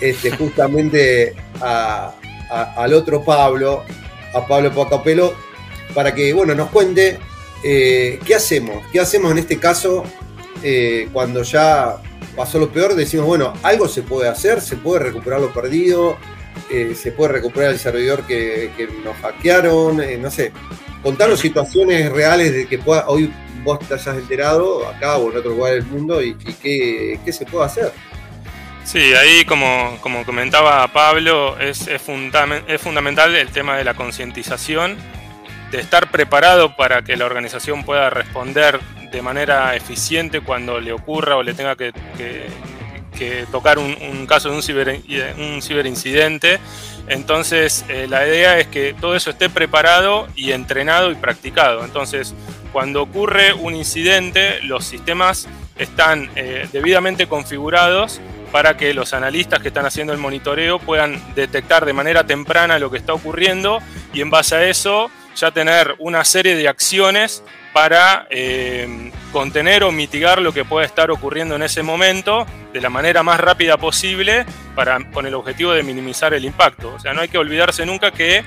[0.00, 3.84] este, justamente al otro Pablo,
[4.36, 5.34] a Pablo Pacapelo,
[5.94, 7.18] para que bueno, nos cuente
[7.62, 10.04] eh, qué hacemos, qué hacemos en este caso
[10.62, 11.96] eh, cuando ya
[12.34, 16.18] pasó lo peor, decimos, bueno, algo se puede hacer, se puede recuperar lo perdido,
[16.70, 18.70] eh, se puede recuperar el servidor que,
[19.02, 20.52] nos hackearon, no sé.
[21.02, 23.32] Contanos situaciones reales de que pueda, hoy
[23.64, 27.46] vos te hayas enterado acá o en otro lugar del mundo y, qué, qué, se
[27.46, 27.92] puede hacer.
[28.86, 32.00] Sí, ahí como, como comentaba Pablo, es, es,
[32.68, 34.96] es fundamental el tema de la concientización,
[35.72, 38.78] de estar preparado para que la organización pueda responder
[39.10, 41.92] de manera eficiente cuando le ocurra o le tenga que,
[43.50, 45.00] tocar un, caso de un, ciber,
[45.36, 46.60] un ciberincidente.
[47.08, 51.84] Entonces, eh, la idea es que todo eso esté preparado y entrenado y practicado.
[51.84, 52.34] Entonces,
[52.72, 58.20] cuando ocurre un incidente, los sistemas están eh, debidamente configurados
[58.56, 62.90] para que los analistas que están haciendo el monitoreo puedan detectar de manera temprana lo
[62.90, 63.80] que está ocurriendo
[64.14, 67.42] y en base a eso ya tener una serie de acciones
[67.74, 72.88] para eh, contener o mitigar lo que pueda estar ocurriendo en ese momento de la
[72.88, 76.94] manera más rápida posible para, con el objetivo de minimizar el impacto.
[76.94, 78.42] O sea, no hay que olvidarse nunca que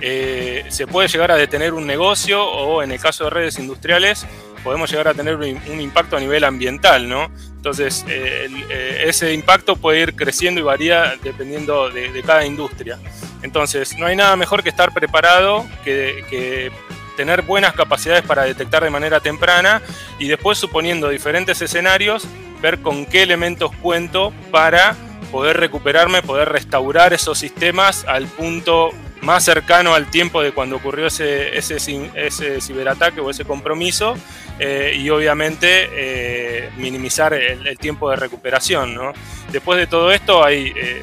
[0.00, 4.24] eh, se puede llegar a detener un negocio o en el caso de redes industriales
[4.58, 7.30] podemos llegar a tener un, impacto a nivel ambiental, ¿no?
[7.56, 12.98] Entonces, eh, ese impacto puede ir creciendo y varía dependiendo de, cada industria.
[13.42, 16.70] Entonces, no hay nada mejor que estar preparado, que
[17.18, 19.82] tener buenas capacidades para detectar de manera temprana
[20.20, 22.28] y después suponiendo diferentes escenarios,
[22.62, 24.94] ver con qué elementos cuento para
[25.32, 28.92] poder recuperarme, poder restaurar esos sistemas al punto
[29.22, 31.76] más cercano al tiempo de cuando ocurrió ese, ese,
[32.14, 34.16] ese ciberataque o ese compromiso
[34.58, 38.94] eh, y obviamente eh, minimizar el, tiempo de recuperación.
[38.94, 39.12] ¿no?
[39.52, 41.02] Después de todo esto hay eh,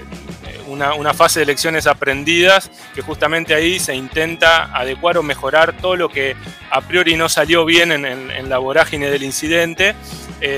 [0.67, 6.09] una, fase de lecciones aprendidas que justamente ahí se intenta adecuar o mejorar todo lo
[6.09, 6.35] que
[6.69, 9.95] a priori no salió bien en, la vorágine del incidente,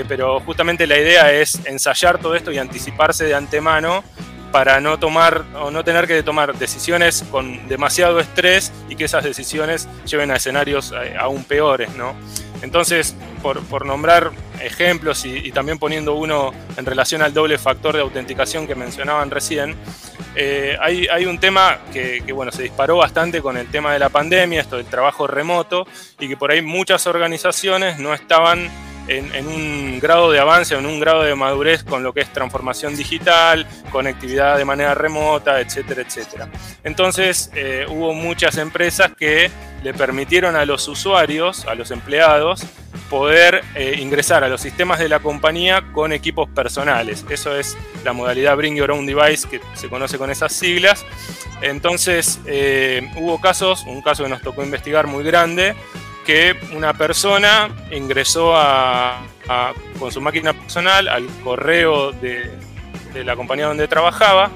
[0.08, 4.04] pero justamente la idea es ensayar todo esto y anticiparse de antemano
[4.52, 9.24] para no tomar o no tener que tomar decisiones con demasiado estrés y que esas
[9.24, 12.16] decisiones lleven a escenarios eh, aún peores, ¿no?
[12.62, 18.68] Entonces, por, nombrar ejemplos y, también poniendo uno en relación al doble factor de autenticación
[18.68, 19.76] que mencionaban recién,
[20.36, 24.62] eh, hay, un tema que, bueno, se disparó bastante con el tema de la pandemia,
[24.62, 25.88] esto del trabajo remoto,
[26.20, 28.70] y que por ahí muchas organizaciones no estaban
[29.08, 32.96] en, un grado de avance, en un grado de madurez con lo que es transformación
[32.96, 36.50] digital, conectividad de manera remota, etcétera, etcétera.
[36.84, 39.50] Entonces eh, hubo muchas empresas que
[39.84, 42.66] le permitieron a los usuarios, a los empleados,
[43.10, 47.26] poder eh, ingresar a los sistemas de la compañía con equipos personales.
[47.30, 51.06] Eso es la modalidad Bring Your Own Device que se conoce con esas siglas.
[51.62, 55.76] Entonces eh, hubo casos, un caso que nos tocó investigar muy grande,
[56.28, 58.54] que una persona ingresó
[59.98, 62.52] con su máquina personal al correo de,
[63.24, 64.52] la compañía donde trabajaba.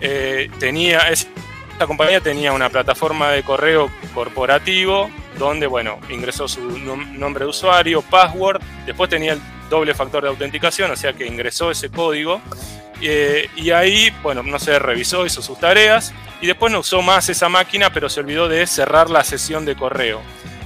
[0.00, 7.46] Eh, tenía, esta compañía tenía una plataforma de correo corporativo donde, bueno, ingresó su nombre
[7.46, 11.90] de usuario, password, después tenía el doble factor de autenticación, o sea que ingresó ese
[11.90, 12.40] código.
[13.00, 17.28] Eh, y ahí, bueno, no se revisó, hizo sus tareas y después no usó más
[17.28, 20.22] esa máquina, pero se olvidó de cerrar la sesión de correo.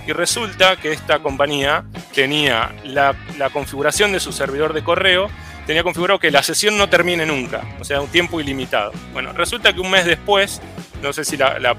[0.06, 1.84] Y resulta que esta compañía
[2.14, 3.16] tenía la,
[3.52, 5.28] configuración de su servidor de correo,
[5.66, 8.92] tenía configurado que la sesión no termine nunca, o sea, un tiempo ilimitado.
[9.12, 10.62] Bueno, resulta que un mes después,
[11.02, 11.76] no sé si la,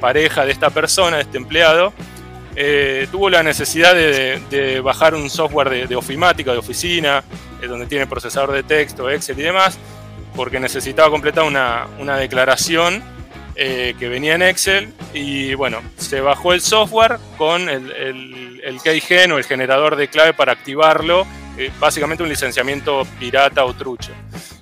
[0.00, 1.92] pareja de esta persona, de este empleado,
[2.56, 7.22] eh, tuvo la necesidad de, bajar un software de, ofimática, de oficina,
[7.62, 9.78] eh, donde tiene procesador de texto, Excel y demás,
[10.34, 13.04] porque necesitaba completar una, una declaración
[13.60, 19.32] eh, que venía en Excel y bueno, se bajó el software con el, el, keygen
[19.32, 24.12] o el generador de clave para activarlo, eh, básicamente un licenciamiento pirata o trucho.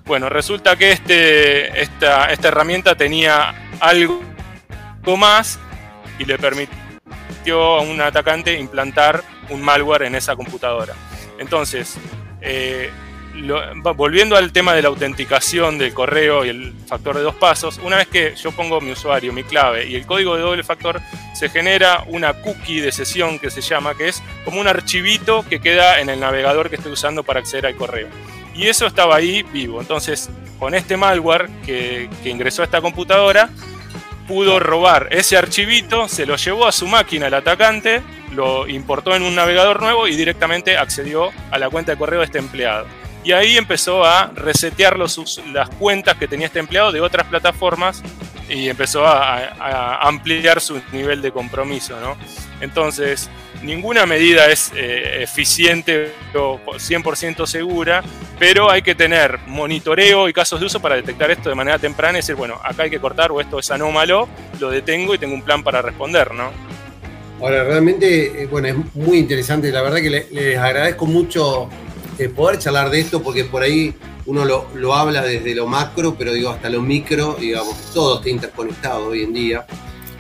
[0.07, 4.22] Bueno, resulta que este, esta, esta herramienta tenía algo
[5.18, 5.61] más
[6.18, 10.94] y le permitió a un atacante implantar un malware en esa computadora.
[11.38, 11.99] Entonces,
[12.40, 12.90] eh,
[13.97, 17.97] volviendo al tema de la autenticación del correo y el factor de dos pasos, una
[17.97, 21.01] vez que yo pongo mi usuario, mi clave y el código de doble factor,
[21.34, 25.61] se genera una cookie de sesión que se llama, que es como un archivito que
[25.61, 28.09] queda en el navegador que estoy usando para acceder al correo.
[28.55, 29.80] Y eso estaba ahí vivo.
[29.80, 33.51] Entonces, con este malware que, que ingresó a esta computadora,
[34.26, 39.22] pudo robar ese archivito, se lo llevó a su máquina el atacante, lo importó en
[39.22, 42.87] un navegador nuevo y directamente accedió a la cuenta de correo de este empleado.
[43.26, 48.00] Y ahí empezó a resetear los, las cuentas que tenía este empleado de otras plataformas
[48.48, 51.98] y empezó a, ampliar su nivel de compromiso.
[51.98, 52.16] ¿no?
[52.60, 53.28] Entonces,
[53.64, 58.04] ninguna medida es eh, eficiente o 100% segura,
[58.38, 62.18] pero hay que tener monitoreo y casos de uso para detectar esto de manera temprana
[62.18, 64.28] y decir, bueno, acá hay que cortar o esto es anómalo,
[64.60, 66.52] lo detengo y tengo un plan para responder, ¿no?
[67.40, 69.70] Ahora, realmente, eh, bueno, es muy interesante.
[69.70, 71.68] La verdad que les, agradezco mucho
[72.18, 73.94] eh, poder charlar de esto porque por ahí
[74.26, 78.30] uno lo, lo, habla desde lo macro, pero digo, hasta lo micro, digamos, todo está
[78.30, 79.66] interconectado hoy en día.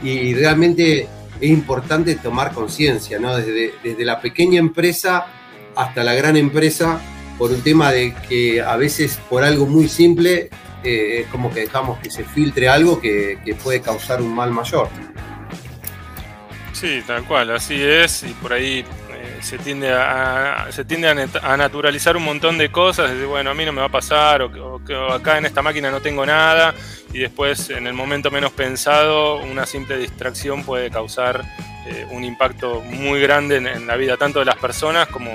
[0.02, 1.08] Y realmente
[1.40, 3.36] es importante tomar conciencia, ¿no?
[3.36, 5.26] Desde, desde la pequeña empresa
[5.74, 7.00] hasta la gran empresa,
[7.38, 10.48] por un tema de que a veces por algo muy simple
[10.82, 14.50] eh, es como que dejamos que se filtre algo que, que puede causar un mal
[14.50, 14.88] mayor.
[16.72, 18.84] Sí, tal cual, así es, y por ahí
[19.40, 23.64] se tiende a, se tiende a, naturalizar un montón de cosas, decir, bueno, a mí
[23.64, 26.74] no me va a pasar, o, que acá en esta máquina no tengo nada,
[27.12, 31.42] y después en el momento menos pensado, una simple distracción puede causar
[31.86, 35.30] eh, un impacto muy grande en, la vida tanto de las personas como,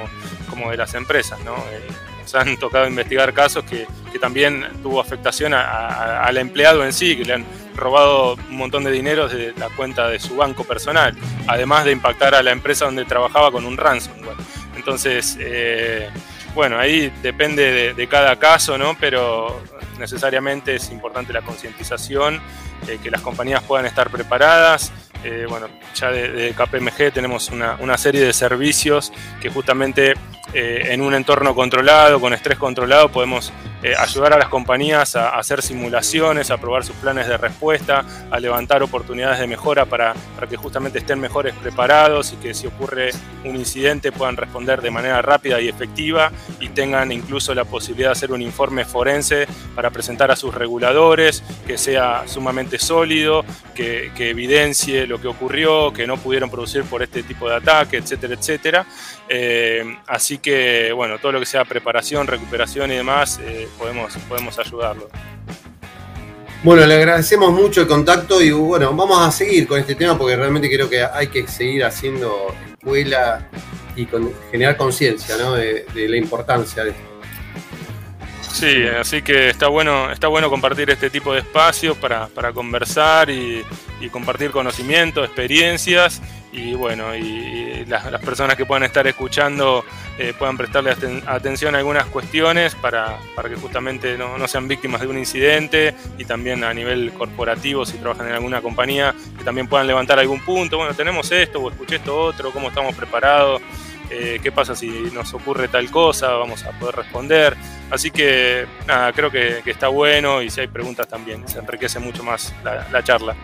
[0.50, 1.40] como de las empresas.
[1.40, 1.88] Eh,
[2.22, 7.26] nos han tocado investigar casos que, que también tuvo afectación al empleado en sí, que
[7.26, 7.46] le han
[7.76, 11.16] robado un montón de dinero de la cuenta de su banco personal,
[11.48, 14.38] además de impactar a la empresa donde trabajaba con un ransomware.
[14.76, 16.10] Entonces, eh,
[16.56, 18.96] bueno, ahí depende de, cada caso, ¿no?
[19.00, 19.62] Pero
[20.00, 22.42] necesariamente es importante la concientización,
[22.88, 24.92] eh, que las compañías puedan estar preparadas.
[25.24, 30.16] Eh, bueno, ya de, KPMG tenemos una, una, serie de servicios que justamente
[30.54, 33.52] en un entorno controlado, con estrés controlado, podemos
[33.84, 38.40] eh, ayudar a las compañías a, hacer simulaciones, a probar sus planes de respuesta, a
[38.40, 43.10] levantar oportunidades de mejora para, para, que justamente estén mejores preparados y que si ocurre
[43.44, 48.14] un incidente puedan responder de manera rápida y efectiva y tengan incluso la posibilidad de
[48.14, 53.44] hacer un informe forense para presentar a sus reguladores, que sea sumamente sólido,
[53.74, 57.98] que, que evidencie lo que ocurrió, que no pudieron producir por este tipo de ataque,
[57.98, 58.86] etcétera, etcétera.
[59.28, 64.58] Eh, así que, bueno, todo lo que sea preparación, recuperación y demás, eh, podemos, podemos
[64.60, 65.10] ayudarlo.
[66.64, 70.36] Bueno, le agradecemos mucho el contacto y bueno, vamos a seguir con este tema porque
[70.36, 73.50] realmente creo que hay que seguir haciendo escuela
[73.96, 74.08] y
[74.52, 75.54] generar conciencia ¿no?
[75.54, 77.02] de, la importancia de esto.
[78.52, 83.64] Sí, así que está bueno, está bueno compartir este tipo de espacios para, conversar y,
[84.00, 86.22] y compartir conocimientos, experiencias
[86.52, 89.86] y bueno, y las, personas que puedan estar escuchando
[90.22, 90.92] eh, puedan prestarle
[91.26, 95.96] atención a algunas cuestiones para, para que justamente no, no, sean víctimas de un incidente
[96.20, 100.40] y también a nivel corporativo, si trabajan en alguna compañía, que también puedan levantar algún
[100.40, 103.64] punto, bueno, tenemos esto o escuché esto otro, cómo estamos preparados,
[104.12, 107.58] eh, qué pasa si nos ocurre tal cosa, vamos a poder responder.
[107.90, 108.68] Así que
[109.16, 113.36] creo que, está bueno y si hay preguntas también, se enriquece mucho más la charla.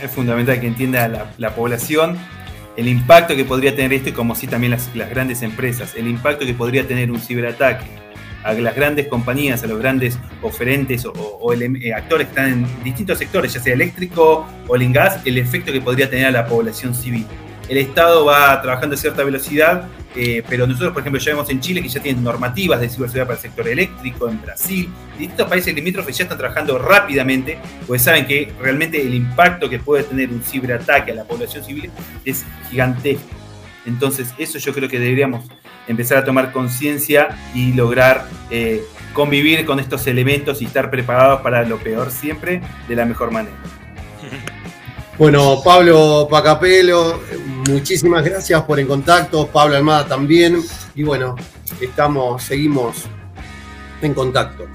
[0.00, 2.16] Es fundamental que entienda la, población
[2.78, 6.46] el impacto que podría tener esto y como sí también las, grandes empresas, el impacto
[6.46, 7.86] que podría tener un ciberataque
[8.44, 13.18] a las grandes compañías, a los grandes oferentes o, eh, actores que están en distintos
[13.18, 16.94] sectores, ya sea eléctrico o el gas, el efecto que podría tener a la población
[16.94, 17.26] civil
[17.68, 21.60] el Estado va trabajando a cierta velocidad, eh, pero nosotros, por ejemplo, ya vemos en
[21.60, 24.88] Chile que ya tienen normativas de ciberseguridad para el sector eléctrico, en Brasil,
[25.18, 30.04] distintos países limítrofes ya están trabajando rápidamente, porque saben que realmente el impacto que puede
[30.04, 31.90] tener un ciberataque a la población civil
[32.24, 33.28] es gigantesco.
[33.86, 35.44] Entonces, eso yo creo que deberíamos
[35.86, 38.82] empezar a tomar conciencia y lograr eh,
[39.12, 43.56] convivir con estos elementos y estar preparados para lo peor siempre de la mejor manera.
[45.18, 47.20] Bueno, Pablo Pacapelo,
[47.68, 50.62] muchísimas gracias por el contacto, Pablo Almada también,
[50.94, 51.34] y bueno,
[51.80, 53.04] estamos, seguimos
[54.00, 54.68] en contacto.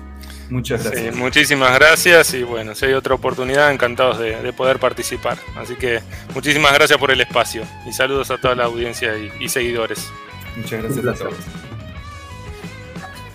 [0.49, 1.15] Muchas gracias.
[1.15, 5.37] muchísimas gracias y bueno, si hay otra oportunidad, encantados de, poder participar.
[5.55, 6.01] Así que
[6.35, 10.09] muchísimas gracias por el espacio y saludos a toda la audiencia y, seguidores.
[10.57, 11.35] Muchas gracias a todos.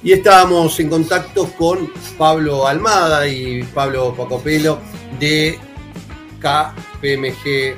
[0.02, 4.78] Y estábamos en contacto con Pablo Almada y Pablo Pacopelo
[5.18, 5.59] de
[6.40, 7.77] KPMG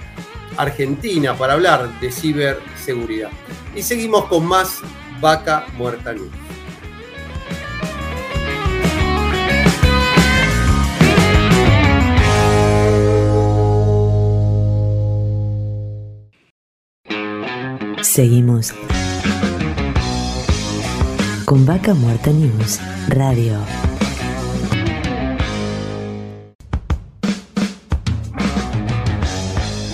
[0.57, 3.31] Argentina para hablar de ciberseguridad.
[3.75, 4.81] Y seguimos con más
[5.21, 6.31] Vaca Muerta News.
[18.03, 18.73] Seguimos
[21.45, 23.59] con Vaca Muerta News Radio.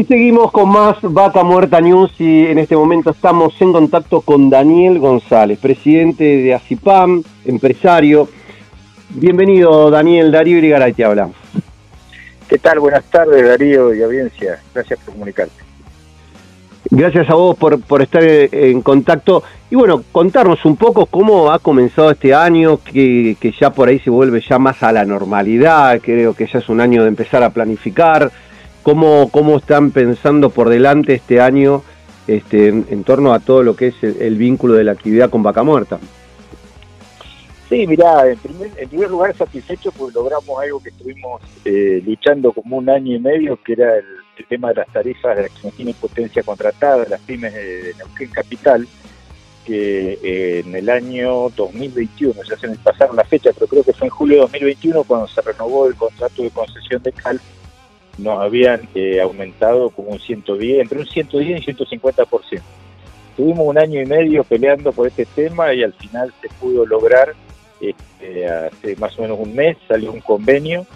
[0.00, 4.48] Y seguimos con más Vaca Muerta News y en este momento estamos en contacto con
[4.48, 8.26] Daniel González, presidente de ACIPAM, empresario.
[9.10, 11.28] Bienvenido Daniel, Darío Irigaray te habla.
[12.48, 12.80] ¿Qué tal?
[12.80, 14.62] Buenas tardes Darío y audiencia.
[14.72, 15.62] Gracias por comunicarte.
[16.88, 21.58] Gracias a vos por, por estar en contacto y bueno, contarnos un poco cómo ha
[21.58, 26.00] comenzado este año, que, que ya por ahí se vuelve ya más a la normalidad,
[26.00, 28.32] creo que ya es un año de empezar a planificar
[28.82, 31.82] ¿Cómo, cómo están pensando por delante este año
[32.26, 35.62] este, en, torno a todo lo que es el, vínculo de la actividad con Vaca
[35.62, 35.98] Muerta?
[37.68, 38.38] Sí, mirá, en
[38.88, 43.58] primer, lugar satisfecho porque logramos algo que estuvimos eh, luchando como un año y medio,
[43.62, 44.04] que era el,
[44.48, 48.30] tema de las tarifas de las que no tienen potencia contratada, las pymes de, Neuquén
[48.30, 48.88] Capital,
[49.66, 53.92] que eh, en el año 2021, ya se me pasaron la fecha, pero creo que
[53.92, 57.38] fue en julio de 2021 cuando se renovó el contrato de concesión de CAL,
[58.20, 62.60] nos habían eh, aumentado como un 110, entre un 110 y 150%.
[63.36, 67.34] Tuvimos un año y medio peleando por este tema y al final se pudo lograr,
[67.80, 70.86] este, hace más o menos un mes salió un convenio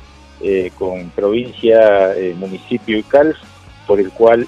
[0.43, 3.37] eh, con provincia, eh, municipio y CALF,
[3.87, 4.47] por el cual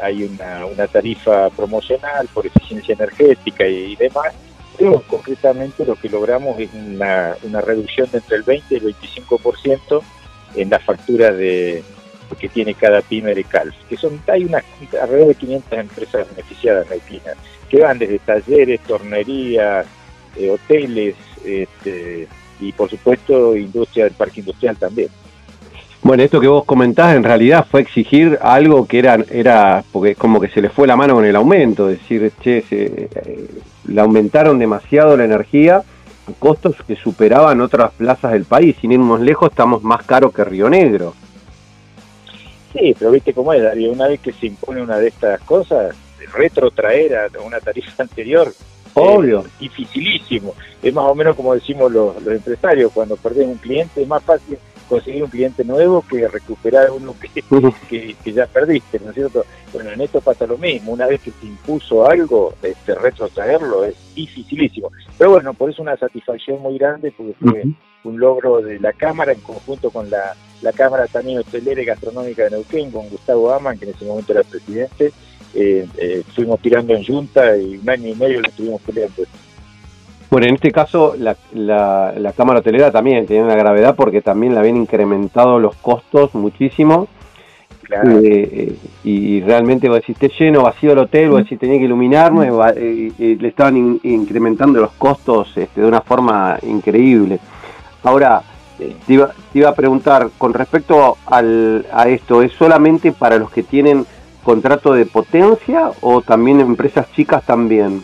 [0.00, 4.32] hay una, tarifa promocional por eficiencia energética y, demás,
[4.78, 8.94] pero concretamente lo que logramos es una, una reducción de entre el 20 y el
[8.94, 10.02] 25%
[10.54, 11.82] en la factura de,
[12.36, 14.62] que tiene cada pyme de CALF, que son hay una,
[15.00, 17.20] alrededor de 500 empresas beneficiadas en Haití,
[17.68, 19.86] que van desde talleres, tornerías,
[20.36, 21.14] eh, hoteles
[21.44, 22.28] este,
[22.60, 25.08] y por supuesto industria del parque industrial también.
[26.02, 30.40] Bueno, esto que vos comentás en realidad fue exigir algo que era, era porque como
[30.40, 33.48] que se le fue la mano con el aumento, decir, che, se, eh,
[33.86, 35.84] le aumentaron demasiado la energía
[36.38, 38.76] costos que superaban otras plazas del país.
[38.80, 41.14] Sin irnos lejos, estamos más caros que Río Negro.
[42.72, 43.92] Sí, pero viste cómo es, Darío.
[43.92, 45.94] Una vez que se impone una de estas cosas,
[46.32, 48.52] retrotraer a una tarifa anterior.
[48.94, 49.44] Obvio.
[49.58, 50.54] dificilísimo.
[50.82, 54.22] Es más o menos como decimos los, los empresarios: cuando perdés un cliente, es más
[54.22, 54.58] fácil
[54.92, 57.14] conseguir un cliente nuevo que recuperar uno
[57.88, 59.46] que, que, ya perdiste, ¿no es cierto?
[59.72, 63.94] Bueno, en esto pasa lo mismo, una vez que se impuso algo, este, retrotraerlo es
[64.14, 64.90] dificilísimo.
[65.16, 67.64] Pero bueno, por eso una satisfacción muy grande, porque fue
[68.04, 72.44] un logro de la Cámara en conjunto con la, la Cámara también Hotelera y Gastronómica
[72.44, 75.12] de Neuquén, con Gustavo Aman, que en ese momento era presidente,
[75.54, 79.22] eh, eh, fuimos tirando en junta y un año y medio lo estuvimos peleando.
[80.30, 84.60] Bueno, en este caso la, la, Cámara Hotelera también tiene una gravedad porque también le
[84.60, 87.08] habían incrementado los costos muchísimo.
[88.24, 88.74] Eh,
[89.04, 93.12] y realmente vos decís, esté lleno, vacío el hotel, vos decís, tenía que iluminarme, eh,
[93.18, 97.38] eh, le estaban incrementando los costos este, de una forma increíble.
[98.02, 98.42] Ahora,
[98.78, 103.50] te iba, te, iba, a preguntar, con respecto al, a esto, ¿es solamente para los
[103.50, 104.06] que tienen
[104.42, 108.02] contrato de potencia o también empresas chicas también?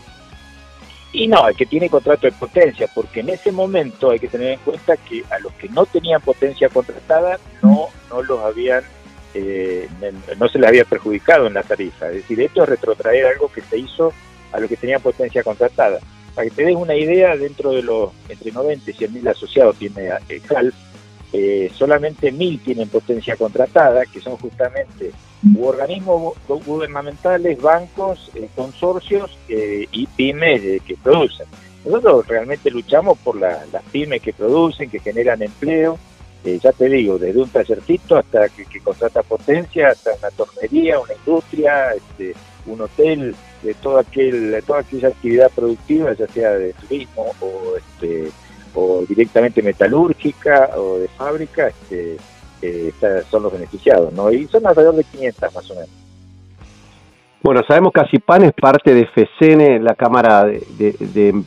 [1.12, 4.53] Y no, el que tiene contrato de potencia, porque en ese momento hay que tener
[4.53, 8.83] en cuenta que a los que no tenían potencia contratada no, no los habían,
[9.33, 9.89] eh,
[10.39, 12.09] no se les había perjudicado en la tarifa.
[12.09, 14.12] Es decir, esto es retrotraer algo que se hizo
[14.53, 15.99] a los que tenían potencia contratada.
[16.39, 19.74] Para que te des una idea, dentro de los entre 90 y 100 mil asociados
[19.74, 20.73] tiene el CALF,
[21.32, 25.10] eh, solamente mil tienen potencia contratada, que son justamente
[25.60, 31.48] organismos gubernamentales, bancos, eh, consorcios eh, y pymes que producen.
[31.85, 35.98] Nosotros realmente luchamos por las pymes que producen, que generan empleo,
[36.44, 41.94] ya te digo, desde un tallercito hasta que, contrata potencia, hasta una tornería, una industria,
[41.94, 42.36] este,
[42.69, 47.77] un hotel, de toda, aquel, de toda aquella actividad productiva, ya sea de turismo o
[47.77, 48.31] este,
[48.74, 52.16] o directamente metalúrgica o de fábrica, este,
[52.62, 52.93] eh,
[53.31, 54.31] son los beneficiados, ¿no?
[54.31, 55.90] Y son alrededor de 500 más o menos.
[57.43, 61.45] Bueno, sabemos que ACIPAN es parte de FECENE, la Cámara de,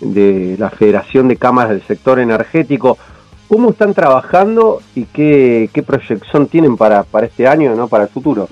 [0.00, 2.98] de, la Federación de Cámaras del Sector Energético.
[3.48, 7.88] ¿Cómo están trabajando y qué, qué proyección tienen para, para este año, ¿no?
[7.88, 8.48] para el futuro?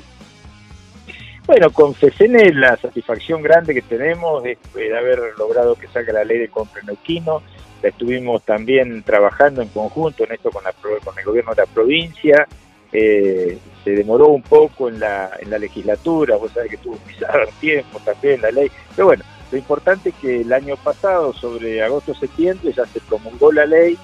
[1.52, 6.24] Bueno, con FECENE la satisfacción grande que tenemos es de haber logrado que salga la
[6.24, 7.42] ley de compra neuquino,
[7.82, 11.66] la estuvimos también trabajando en conjunto en esto con, la, con el gobierno de la
[11.66, 12.48] provincia.
[12.90, 17.46] Eh, se demoró un poco en la, en la legislatura, vos sabés que tuvo pisado
[17.60, 22.72] tiempo también la ley, pero bueno, lo importante es que el año pasado, sobre agosto-septiembre,
[22.74, 23.98] ya se promulgó la ley,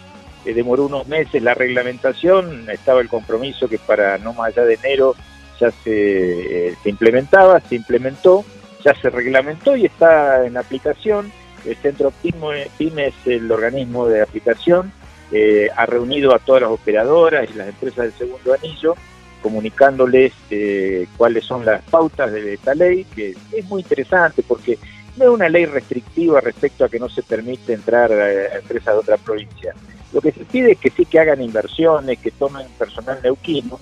[0.44, 4.74] eh, demoró unos meses la reglamentación, estaba el compromiso que para no más allá de
[4.74, 5.14] enero
[5.60, 8.44] ya se, eh, se implementaba, se implementó,
[8.85, 11.32] ya se reglamentó y está en aplicación.
[11.66, 14.93] El Centro PYME, PYME es el organismo de aplicación,
[15.32, 18.94] eh, ha reunido a todas las operadoras y las empresas del segundo anillo,
[19.43, 24.78] comunicándoles eh, cuáles son las pautas de esta ley, que es muy interesante porque
[25.16, 29.01] no es una ley restrictiva respecto a que no se permite entrar a empresas de
[29.01, 29.74] otra provincia.
[30.12, 33.78] Lo que se pide es que sí que hagan inversiones, que tomen personal neuquino.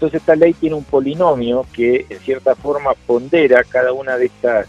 [0.00, 4.66] Entonces esta ley tiene un polinomio que en cierta forma pondera cada una de estas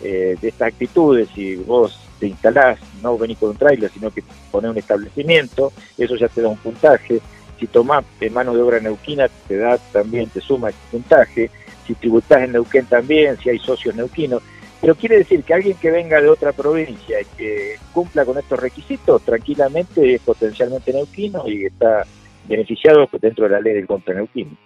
[0.00, 1.28] eh, de estas actitudes.
[1.34, 6.16] Si vos te instalás, no venís con un trailer, sino que pones un establecimiento, eso
[6.16, 7.20] ya te da un puntaje.
[7.58, 11.50] Si tomás en mano de obra neuquina, te da también, te suma ese puntaje.
[11.86, 14.42] Si tributás en Neuquén también, si hay socios neuquinos.
[14.80, 18.58] Pero quiere decir que alguien que venga de otra provincia y que cumpla con estos
[18.58, 22.06] requisitos, tranquilamente es potencialmente neuquino y está
[22.48, 24.56] beneficiado dentro de la ley del contra neuquino.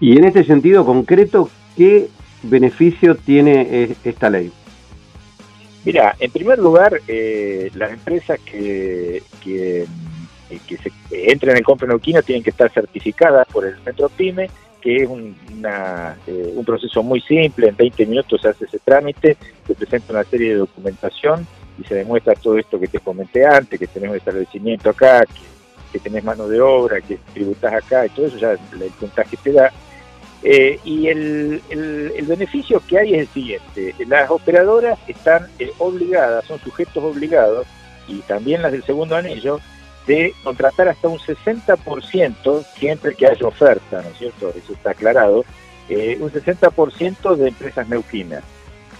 [0.00, 2.08] Y en este sentido concreto, ¿qué
[2.42, 4.50] beneficio tiene eh, esta ley?
[5.84, 9.86] Mira, en primer lugar, eh, las empresas que, que,
[10.66, 14.48] que se entren en el compra neuquino tienen que estar certificadas por el Centro PYME
[14.80, 18.78] que es un, una, eh, un proceso muy simple, en 20 minutos se hace ese
[18.78, 19.36] trámite,
[19.66, 21.46] se presenta una serie de documentación
[21.78, 25.24] y se demuestra todo esto que te comenté antes, que tenemos establecimiento acá,
[25.92, 29.52] que, tenés mano de obra, que tributás acá y todo eso ya el puntaje te
[29.52, 29.72] da.
[30.42, 36.46] Eh, y el, el, beneficio que hay es el siguiente, las operadoras están eh, obligadas,
[36.46, 37.66] son sujetos obligados,
[38.08, 39.60] y también las del segundo anillo,
[40.06, 44.52] de contratar hasta un 60% siempre que haya oferta, ¿no es cierto?
[44.56, 45.44] Eso está aclarado,
[45.88, 48.42] eh, un 60% de empresas neuquinas.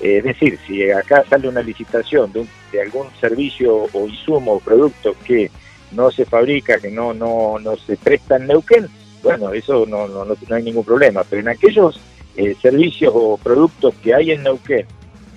[0.00, 4.60] Eh, es decir, si acá sale una licitación de, de, algún servicio o insumo o
[4.60, 5.50] producto que
[5.92, 8.88] no se fabrica, que no, no, no se presta en Neuquén,
[9.22, 12.00] bueno, eso no, no, no, hay ningún problema, pero en aquellos
[12.36, 14.86] eh, servicios o productos que hay en Neuquén,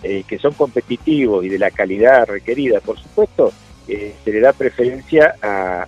[0.02, 3.54] que son competitivos y de la calidad requerida, por supuesto,
[3.88, 5.36] eh, se le da preferencia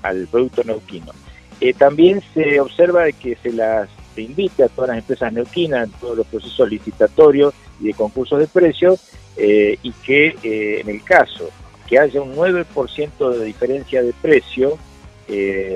[0.02, 1.14] al producto neuquino.
[1.62, 5.92] Eh, también se observa que se las se invita a todas las empresas neuquinas en
[6.00, 9.02] todos los procesos licitatorios y de concursos de precios
[9.36, 10.36] eh, y que
[10.80, 11.50] en el caso
[11.86, 14.78] que haya un 9% de diferencia de precio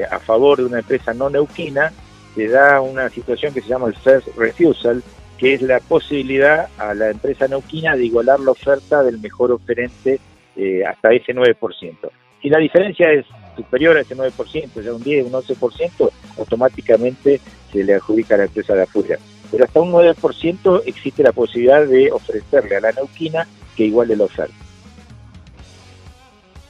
[0.09, 1.91] a favor de una empresa no neuquina,
[2.39, 5.03] se da una situación que se llama el first refusal,
[5.37, 10.21] que es la posibilidad a la empresa neuquina de igualar la oferta del mejor oferente
[10.55, 11.97] eh, hasta ese 9%.
[12.41, 13.25] Si la diferencia es
[13.57, 17.41] superior a ese 9%, ya un 10, un 11%, automáticamente
[17.73, 19.17] se le adjudica a la empresa de afuera.
[19.51, 23.45] Pero hasta un 9% existe la posibilidad de ofrecerle a la neuquina
[23.75, 24.55] que iguale la oferta.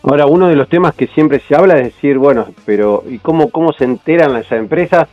[0.02, 3.52] Ahora, uno de los temas que siempre se habla es decir, bueno, pero ¿y cómo,
[3.52, 5.08] cómo se enteran las empresas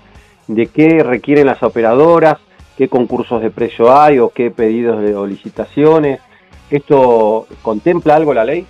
[0.48, 2.38] de qué requieren las operadoras,
[2.76, 6.20] qué concursos de precio hay o qué pedidos de, o licitaciones?
[6.70, 8.66] ¿Esto contempla algo la ley?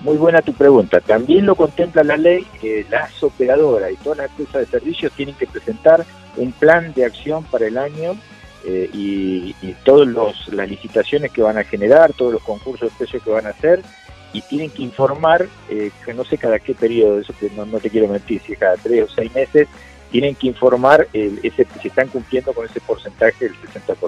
[0.00, 1.00] Muy buena tu pregunta.
[1.00, 5.34] También lo contempla la ley que las operadoras y todas las empresas de servicios tienen
[5.34, 6.04] que presentar
[6.36, 8.14] un plan de acción para el año
[8.66, 9.54] eh, y,
[9.84, 10.08] todas
[10.48, 13.82] las licitaciones que van a generar, todos los concursos de precios que van a hacer
[14.32, 17.90] y tienen que informar, eh, que no sé cada qué periodo, eso que no, te
[17.90, 19.68] quiero mentir, si cada tres o seis meses,
[20.14, 23.98] tienen que informar el, ese, si están cumpliendo con ese porcentaje del 60%.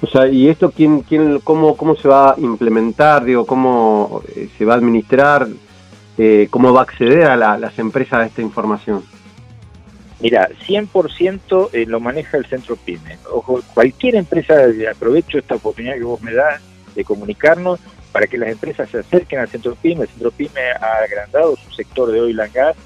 [0.00, 3.24] O sea, ¿y esto quién, quién, cómo, cómo se va a implementar?
[3.24, 5.48] Digo, ¿Cómo eh, se va a administrar?
[6.18, 9.02] Eh, ¿Cómo va a acceder a las empresas a esta información?
[10.20, 13.18] Mira, 100% eh, lo maneja el centro PYME.
[13.32, 14.54] Ojo, cualquier empresa,
[14.88, 16.62] aprovecho esta oportunidad que vos me das
[16.94, 17.80] de comunicarnos
[18.12, 20.04] para que las empresas se acerquen al centro PYME.
[20.04, 22.76] El centro PYME ha agrandado su sector de oil and gas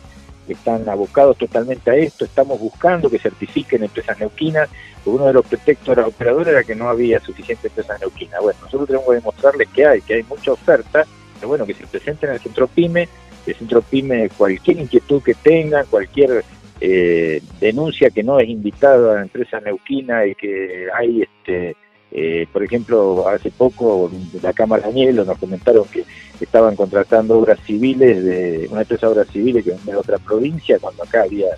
[0.54, 4.68] están abocados totalmente a esto, estamos buscando que certifiquen empresas neuquinas,
[5.04, 8.40] uno de los pretextos de los operadores era que no había suficiente empresas neuquinas.
[8.40, 11.86] Bueno, nosotros tenemos que demostrarles que hay, que hay mucha oferta, pero bueno, que se
[11.86, 13.08] presenten al centro PYME,
[13.46, 16.44] el centro PYME, cualquier inquietud que tengan, cualquier
[16.80, 21.76] eh, denuncia que no es invitado a la empresa neuquina y que hay este
[22.12, 24.10] eh, por ejemplo, hace poco
[24.42, 26.04] la Cámara Añelo nos comentaron que
[26.40, 30.78] estaban contratando obras civiles de una empresa de obras civiles que venía de otra provincia,
[30.80, 31.48] cuando acá había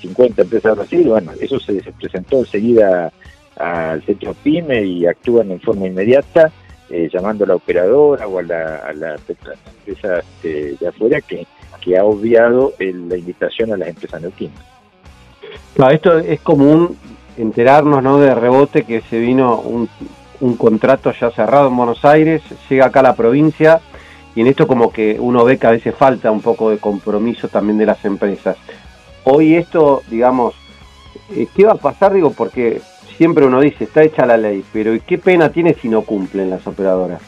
[0.00, 1.10] 50 empresas de obras civiles.
[1.10, 3.12] Bueno, eso se, presentó enseguida
[3.56, 6.50] al centro PYME y actúan en forma inmediata.
[6.90, 11.46] eh, llamando a la operadora o a la, a empresa este, de afuera que,
[11.80, 14.62] que ha obviado la invitación a las empresas neuquinas.
[15.74, 16.98] Claro, esto es común
[17.36, 18.18] enterarnos ¿no?
[18.18, 19.88] de rebote que se vino un,
[20.40, 23.80] un contrato ya cerrado en Buenos Aires, llega acá a la provincia
[24.34, 27.48] y en esto como que uno ve que a veces falta un poco de compromiso
[27.48, 28.56] también de las empresas.
[29.24, 30.54] Hoy esto, digamos,
[31.30, 32.12] eh, ¿qué va a pasar?
[32.12, 32.80] Digo, porque
[33.16, 36.66] siempre uno dice, está hecha la ley, pero ¿qué pena tiene si no cumplen las
[36.66, 37.22] operadoras?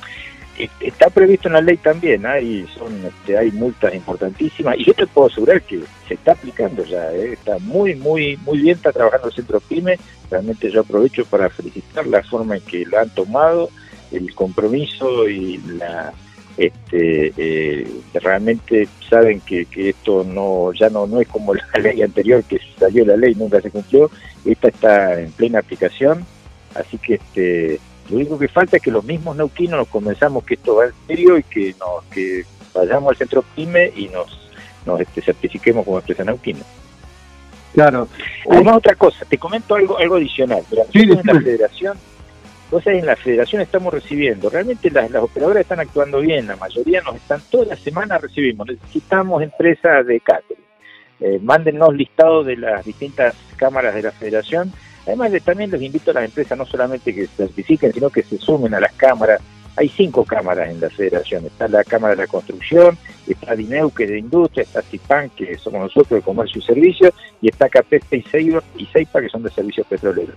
[0.81, 4.79] Está previsto en la ley también, hay, son, este, hay multas importantísimas.
[4.79, 7.33] Y yo te puedo asegurar que se está aplicando ya, ¿eh?
[7.33, 9.99] está muy, muy, muy bien, está trabajando el centro PYME,
[10.31, 13.69] realmente yo aprovecho para felicitar la forma en que lo han tomado,
[14.13, 16.13] el compromiso y la,
[16.57, 22.45] este, eh, realmente saben que, esto no ya no, no es como la ley anterior
[22.45, 24.11] que salió la ley nunca se cumplió.
[24.45, 26.25] Esta está en plena aplicación.
[26.75, 30.55] Así que este lo único que falta es que los mismos neuquinos nos convenzamos que
[30.55, 32.45] esto va en serio y que nos que
[32.75, 34.41] vayamos al centro PYME y nos
[34.85, 36.61] nos este, certifiquemos como empresa neuquina.
[37.73, 38.07] Claro.
[38.51, 40.63] Además otra cosa te comento algo algo adicional.
[40.93, 41.97] En la federación
[42.75, 47.15] entonces en la federación estamos recibiendo, realmente las, operadoras están actuando bien, la mayoría nos
[47.15, 50.65] están, toda la semana recibimos, necesitamos empresas de catering,
[51.21, 54.73] eh, mándennos listados de las distintas cámaras de la federación,
[55.07, 58.23] además de, también les invito a las empresas no solamente que se certifiquen, sino que
[58.23, 59.41] se sumen a las cámaras,
[59.77, 64.05] hay cinco cámaras en la federación, está la Cámara de la Construcción, está DINEU que
[64.05, 68.25] es de industria, está CIPAN que somos nosotros de comercio y servicios, y está CAPESPE
[68.77, 70.37] y CEIPA que son de servicios petroleros.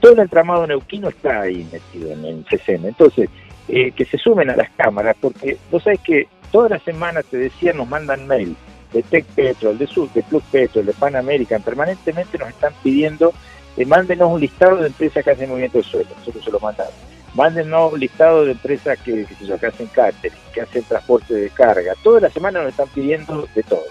[0.00, 2.88] Todo el entramado neuquino está ahí metido en el CCN.
[2.88, 3.30] Entonces,
[3.68, 7.38] eh, que se sumen a las cámaras, porque vos sabés que todas las semanas, te
[7.38, 8.54] decía, nos mandan mail
[8.92, 13.32] de Tech Petrol, de Sur, de Plus Petrol, de Pan American, permanentemente nos están pidiendo,
[13.76, 16.94] eh, mándenos un listado de empresas que hacen movimiento de suelo, nosotros se lo mandamos.
[17.34, 21.94] Mándenos un listado de empresas que, que, hacen catering, que hacen transporte de carga.
[22.02, 23.84] Todas las semanas nos están pidiendo de todo.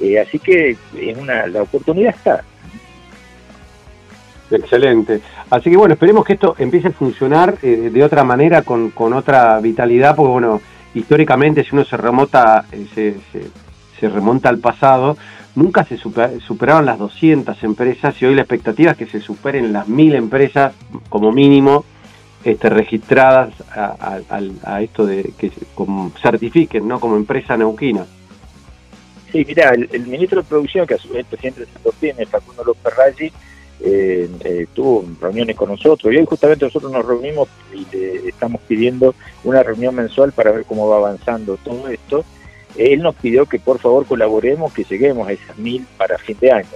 [0.00, 2.44] Eh, así que es una, la oportunidad está.
[4.50, 5.20] Excelente.
[5.50, 9.58] Así que bueno, esperemos que esto empiece a funcionar eh, de otra manera, con, otra
[9.60, 10.60] vitalidad, porque bueno,
[10.94, 13.16] históricamente si uno se remota, eh, se,
[14.02, 15.16] remonta al pasado,
[15.54, 19.88] nunca se superaron las 200 empresas y hoy la expectativa es que se superen las
[19.88, 20.74] 1000 empresas
[21.08, 21.84] como mínimo
[22.44, 25.50] este, registradas a, esto de que
[26.22, 27.00] certifiquen ¿no?
[27.00, 28.06] como empresa neuquina.
[29.32, 31.66] Sí, mira, el, ministro de Producción, que a su vez el presidente
[31.98, 33.32] tiene, Facundo López Raggi,
[33.80, 38.60] eh, eh, tuvo reuniones con nosotros y hoy justamente nosotros nos reunimos y le estamos
[38.62, 39.14] pidiendo
[39.44, 42.24] una reunión mensual para ver cómo va avanzando todo esto.
[42.78, 46.52] Él nos pidió que por favor colaboremos, que lleguemos a esas mil para fin de
[46.52, 46.68] año.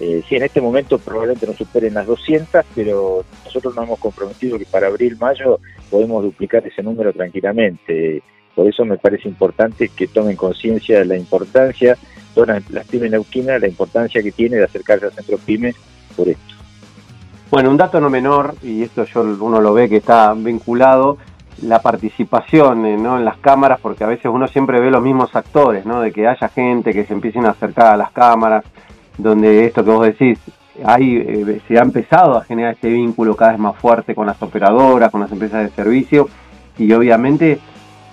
[0.00, 4.58] Eh, sí, en este momento probablemente no superen las 200, pero nosotros nos hemos comprometido
[4.58, 5.60] que para abril, mayo
[5.90, 8.22] podemos duplicar ese número tranquilamente.
[8.54, 11.96] Por eso me parece importante que tomen conciencia de la importancia,
[12.34, 15.74] todas las pymes neuquinas, la importancia que tiene de acercarse al centro pyme
[16.16, 16.54] por esto.
[17.50, 21.18] Bueno, un dato no menor, y esto yo uno lo ve que está vinculado,
[21.60, 23.18] la participación eh, ¿no?
[23.18, 26.00] en las cámaras, porque a veces uno siempre ve los mismos actores, ¿no?
[26.00, 28.64] de que haya gente que se empiecen a acercar a las cámaras,
[29.18, 30.38] donde esto que vos decís,
[30.84, 34.40] hay, eh, se ha empezado a generar este vínculo cada vez más fuerte con las
[34.42, 36.28] operadoras, con las empresas de servicio,
[36.78, 37.60] y obviamente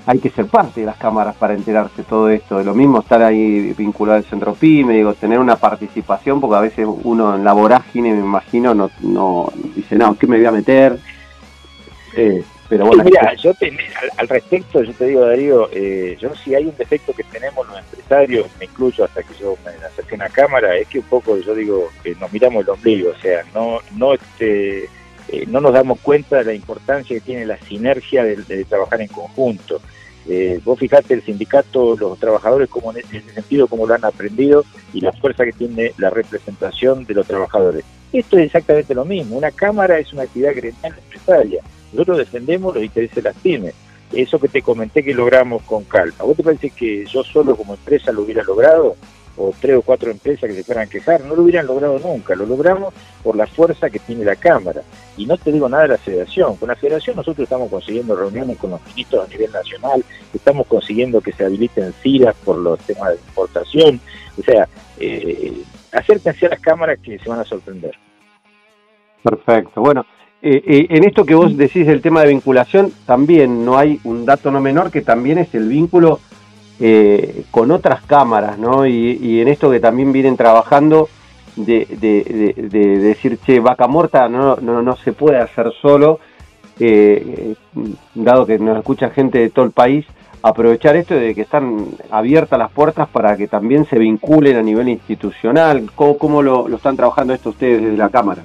[0.05, 2.57] hay que ser parte de las cámaras para enterarse todo esto.
[2.57, 6.61] De lo mismo estar ahí vinculado al centro PYME, digo, tener una participación, porque a
[6.61, 10.51] veces uno en la vorágine, me imagino, no, no dice, no, ¿qué me voy a
[10.51, 10.99] meter?
[12.15, 13.51] Eh, pero bueno, mira, yo
[14.17, 17.79] al, respecto, yo te digo, Darío, eh, yo si hay un defecto que tenemos los
[17.79, 21.37] empresarios, me incluyo hasta que yo me acerqué a una cámara, es que un poco,
[21.37, 24.83] yo digo, que nos miramos el ombligo, o sea, no, no este,
[25.29, 29.07] eh, no nos damos cuenta de la importancia que tiene la sinergia de trabajar en
[29.07, 29.81] conjunto.
[30.27, 34.63] Eh, vos fijate el sindicato, los trabajadores, como en ese sentido, como lo han aprendido
[34.93, 37.83] y la fuerza que tiene la representación de los trabajadores.
[38.13, 39.37] Esto es exactamente lo mismo.
[39.37, 41.63] Una cámara es una actividad gremial empresaria.
[41.91, 43.73] Nosotros defendemos los intereses de las pymes.
[44.11, 46.23] Eso que te comenté que logramos con Calma.
[46.23, 48.95] ¿Vos te parece que yo solo como empresa lo hubiera logrado?
[49.39, 52.35] o tres o cuatro empresas que se fueran a quejar, no lo hubieran logrado nunca,
[52.35, 52.93] lo logramos
[53.23, 54.81] por la fuerza que tiene la Cámara.
[55.17, 58.57] Y no te digo nada de la federación, con la federación nosotros estamos consiguiendo reuniones
[58.57, 60.03] con los ministros a nivel nacional,
[60.33, 64.01] estamos consiguiendo que se habiliten CIRAS por los temas de importación,
[64.37, 64.67] o sea,
[64.99, 65.63] eh,
[65.93, 67.95] acérquense a las cámaras que se van a sorprender.
[69.23, 70.05] Perfecto, bueno.
[70.41, 74.25] Eh, eh, en esto que vos decís del tema de vinculación, también no hay un
[74.25, 76.19] dato no menor que también es el vínculo
[76.81, 78.87] eh, con otras cámaras, ¿no?
[78.87, 81.09] Y, en esto que también vienen trabajando
[81.57, 81.85] de,
[83.01, 86.21] decir, che, vaca muerta no, no, no se puede hacer solo,
[86.79, 87.55] eh,
[88.15, 90.05] dado que nos escucha gente de todo el país,
[90.41, 94.87] aprovechar esto de que están abiertas las puertas para que también se vinculen a nivel
[94.87, 95.89] institucional.
[95.95, 98.41] ¿Cómo, cómo lo, están trabajando esto ustedes desde la Cámara?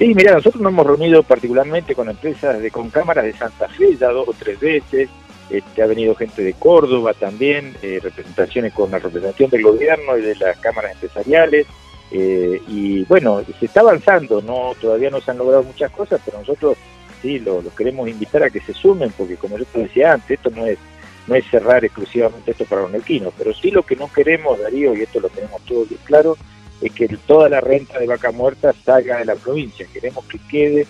[0.00, 3.94] Sí, mira, nosotros nos hemos reunido particularmente con empresas de con cámaras de Santa Fe
[3.98, 5.10] ya dos o tres veces.
[5.50, 10.22] Este, ha venido gente de Córdoba también, eh, representaciones con la representación del gobierno y
[10.22, 11.66] de las cámaras empresariales.
[12.10, 16.38] Eh, y bueno, se está avanzando, no todavía no se han logrado muchas cosas, pero
[16.38, 16.78] nosotros
[17.20, 20.30] sí los lo queremos invitar a que se sumen, porque como yo te decía antes,
[20.30, 20.78] esto no es
[21.26, 24.96] no es cerrar exclusivamente esto para los neuquinos, pero sí lo que no queremos, Darío,
[24.96, 26.38] y esto lo tenemos todos bien claro,
[26.80, 29.86] es que toda la renta de vaca muerta salga de la provincia.
[29.92, 30.86] Queremos que quede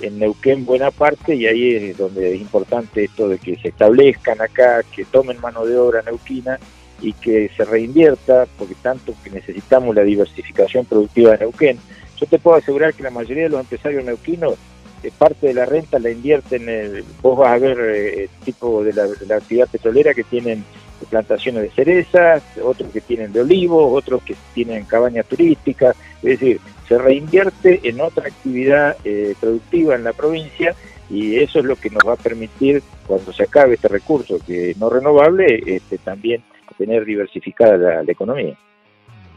[0.00, 4.40] en Neuquén buena parte y ahí es donde es importante esto de que se establezcan
[4.40, 6.58] acá, que tomen mano de obra neuquina
[7.00, 11.78] y que se reinvierta, porque tanto que necesitamos la diversificación productiva de Neuquén.
[12.16, 14.54] Yo te puedo asegurar que la mayoría de los empresarios neuquinos
[15.02, 18.92] eh, parte de la renta la invierten, en vos vas a ver eh, tipo de
[18.94, 20.64] la, de la actividad petrolera que tienen
[21.10, 26.60] plantaciones de cerezas, otros que tienen de olivos, otros que tienen cabañas turísticas, es decir,
[26.88, 30.74] se reinvierte en otra actividad eh, productiva en la provincia
[31.10, 34.74] y eso es lo que nos va a permitir, cuando se acabe este recurso que
[34.78, 36.42] no renovable, este, también
[36.78, 38.56] tener diversificada la, economía.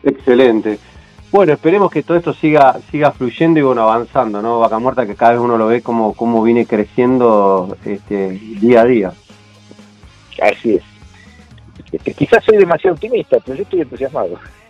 [0.03, 0.79] Excelente.
[1.31, 4.59] Bueno, esperemos que todo esto siga siga fluyendo y bueno, avanzando, ¿no?
[4.59, 8.85] Vaca Muerta que cada vez uno lo ve como, como viene creciendo este, día a
[8.85, 9.13] día.
[10.41, 10.96] Así es.
[11.91, 14.39] Este, quizás soy demasiado optimista, pero yo estoy entusiasmado.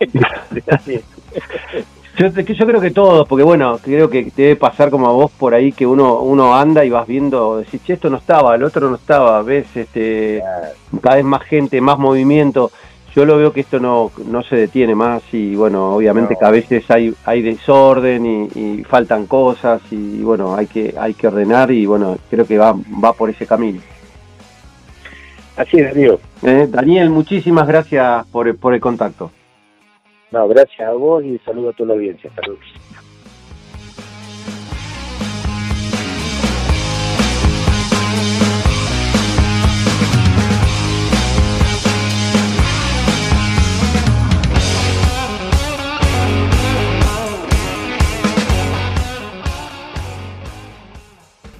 [2.16, 5.54] yo, yo, creo que todos, porque bueno, creo que debe pasar como a vos por
[5.54, 8.88] ahí que uno uno anda y vas viendo, decís, che, esto no estaba, el otro
[8.88, 10.42] no estaba, ves este
[11.00, 12.70] cada vez más gente, más movimiento.
[13.14, 16.50] Yo lo veo que esto no, no se detiene más y bueno, obviamente que a
[16.50, 21.84] veces hay, hay desorden y, faltan cosas y bueno, hay que, hay que ordenar y
[21.84, 23.80] bueno, creo que va, va por ese camino.
[25.58, 26.20] Así es, Dios.
[26.42, 29.32] Eh, Daniel, muchísimas gracias por, por el contacto.
[30.30, 32.30] No, gracias a vos y saludo a toda la audiencia.
[32.36, 32.64] Saludos.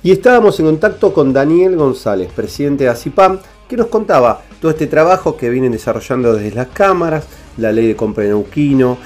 [0.05, 4.87] Y estábamos en contacto con Daniel González, presidente de ACIPAM, que nos contaba todo este
[4.87, 7.27] trabajo que vienen desarrollando desde las cámaras,
[7.59, 8.99] la ley de compra de Neuquino,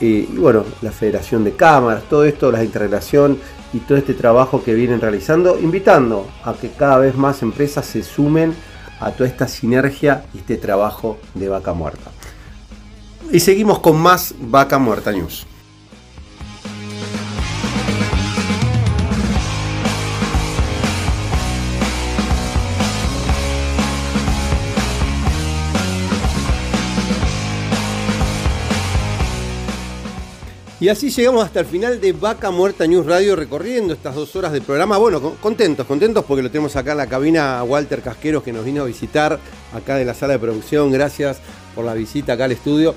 [0.00, 3.38] eh, y bueno, la Federación de Cámaras, todo esto, la interrelación
[3.72, 8.02] y todo este trabajo que vienen realizando, invitando a que cada vez más empresas se
[8.02, 8.54] sumen
[9.00, 12.10] a toda esta sinergia y este trabajo de vaca muerta.
[13.32, 15.46] Y seguimos con más vaca muerta news.
[30.84, 34.52] Y así llegamos hasta el final de Vaca Muerta News Radio recorriendo estas dos horas
[34.52, 34.98] de programa.
[34.98, 38.66] Bueno, contentos, contentos porque lo tenemos acá en la cabina a Walter Casqueros que nos
[38.66, 39.38] vino a visitar
[39.72, 40.92] acá de la sala de producción.
[40.92, 41.38] Gracias
[41.74, 42.94] por la visita acá al estudio.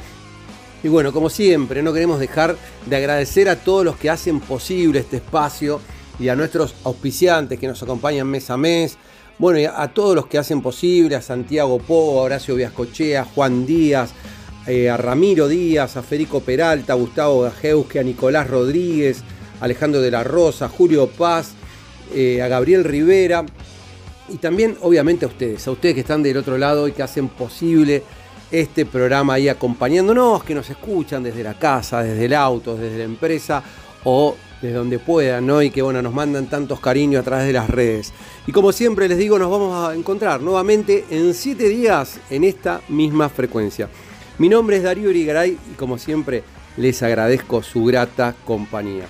[0.84, 5.00] Y bueno, como siempre, no queremos dejar de agradecer a todos los que hacen posible
[5.00, 5.80] este espacio
[6.20, 8.98] y a nuestros auspiciantes que nos acompañan mes a mes.
[9.40, 13.66] Bueno, y a, todos los que hacen posible, a Santiago Po, a Horacio Viascochea, Juan
[13.66, 14.10] Díaz,
[14.68, 19.24] eh, a Ramiro Díaz, a Federico Peralta, a Gustavo Gajeuske, a Nicolás Rodríguez,
[19.62, 21.54] Alejandro de la Rosa, a Julio Paz,
[22.14, 23.46] eh, a Gabriel Rivera
[24.30, 27.30] y también obviamente a ustedes, a ustedes que están del otro lado y que hacen
[27.30, 28.04] posible
[28.52, 33.04] este programa ahí acompañándonos, que nos escuchan desde la casa, desde el auto, desde la
[33.04, 33.64] empresa
[34.04, 35.62] o desde donde puedan, ¿no?
[35.62, 38.14] Y que bueno, nos mandan tantos cariños a través de las redes.
[38.48, 42.82] Y como siempre les digo, nos vamos a encontrar nuevamente en siete días en esta
[42.90, 43.90] misma frecuencia.
[44.40, 46.44] Mi nombre es Darío Irigaray y como siempre
[46.78, 49.06] les agradezco su grata compañía.